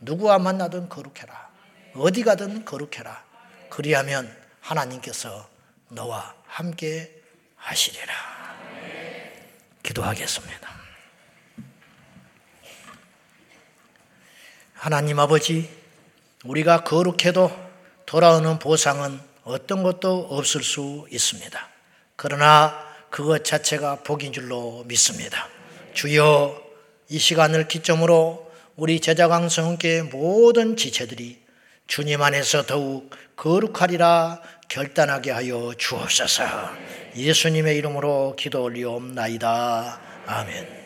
누구와 0.00 0.38
만나든 0.38 0.88
거룩해라. 0.88 1.50
어디 1.94 2.22
가든 2.22 2.64
거룩해라. 2.64 3.29
그리하면 3.70 4.36
하나님께서 4.60 5.48
너와 5.88 6.34
함께 6.46 7.22
하시리라. 7.56 8.12
기도하겠습니다. 9.82 10.70
하나님 14.74 15.18
아버지, 15.18 15.70
우리가 16.44 16.84
거룩해도 16.84 17.50
돌아오는 18.06 18.58
보상은 18.58 19.20
어떤 19.44 19.82
것도 19.82 20.28
없을 20.30 20.62
수 20.62 21.06
있습니다. 21.10 21.68
그러나 22.16 22.90
그것 23.10 23.44
자체가 23.44 24.02
복인 24.02 24.32
줄로 24.32 24.84
믿습니다. 24.86 25.48
주여 25.94 26.62
이 27.08 27.18
시간을 27.18 27.68
기점으로 27.68 28.50
우리 28.76 29.00
제자강성교회 29.00 30.02
모든 30.02 30.76
지체들이 30.76 31.39
주님 31.90 32.22
안에서 32.22 32.62
더욱 32.66 33.10
거룩하리라 33.34 34.40
결단하게 34.68 35.32
하여 35.32 35.74
주옵소서. 35.76 36.44
예수님의 37.16 37.76
이름으로 37.78 38.36
기도 38.38 38.62
올리옵나이다. 38.62 40.00
아멘. 40.24 40.78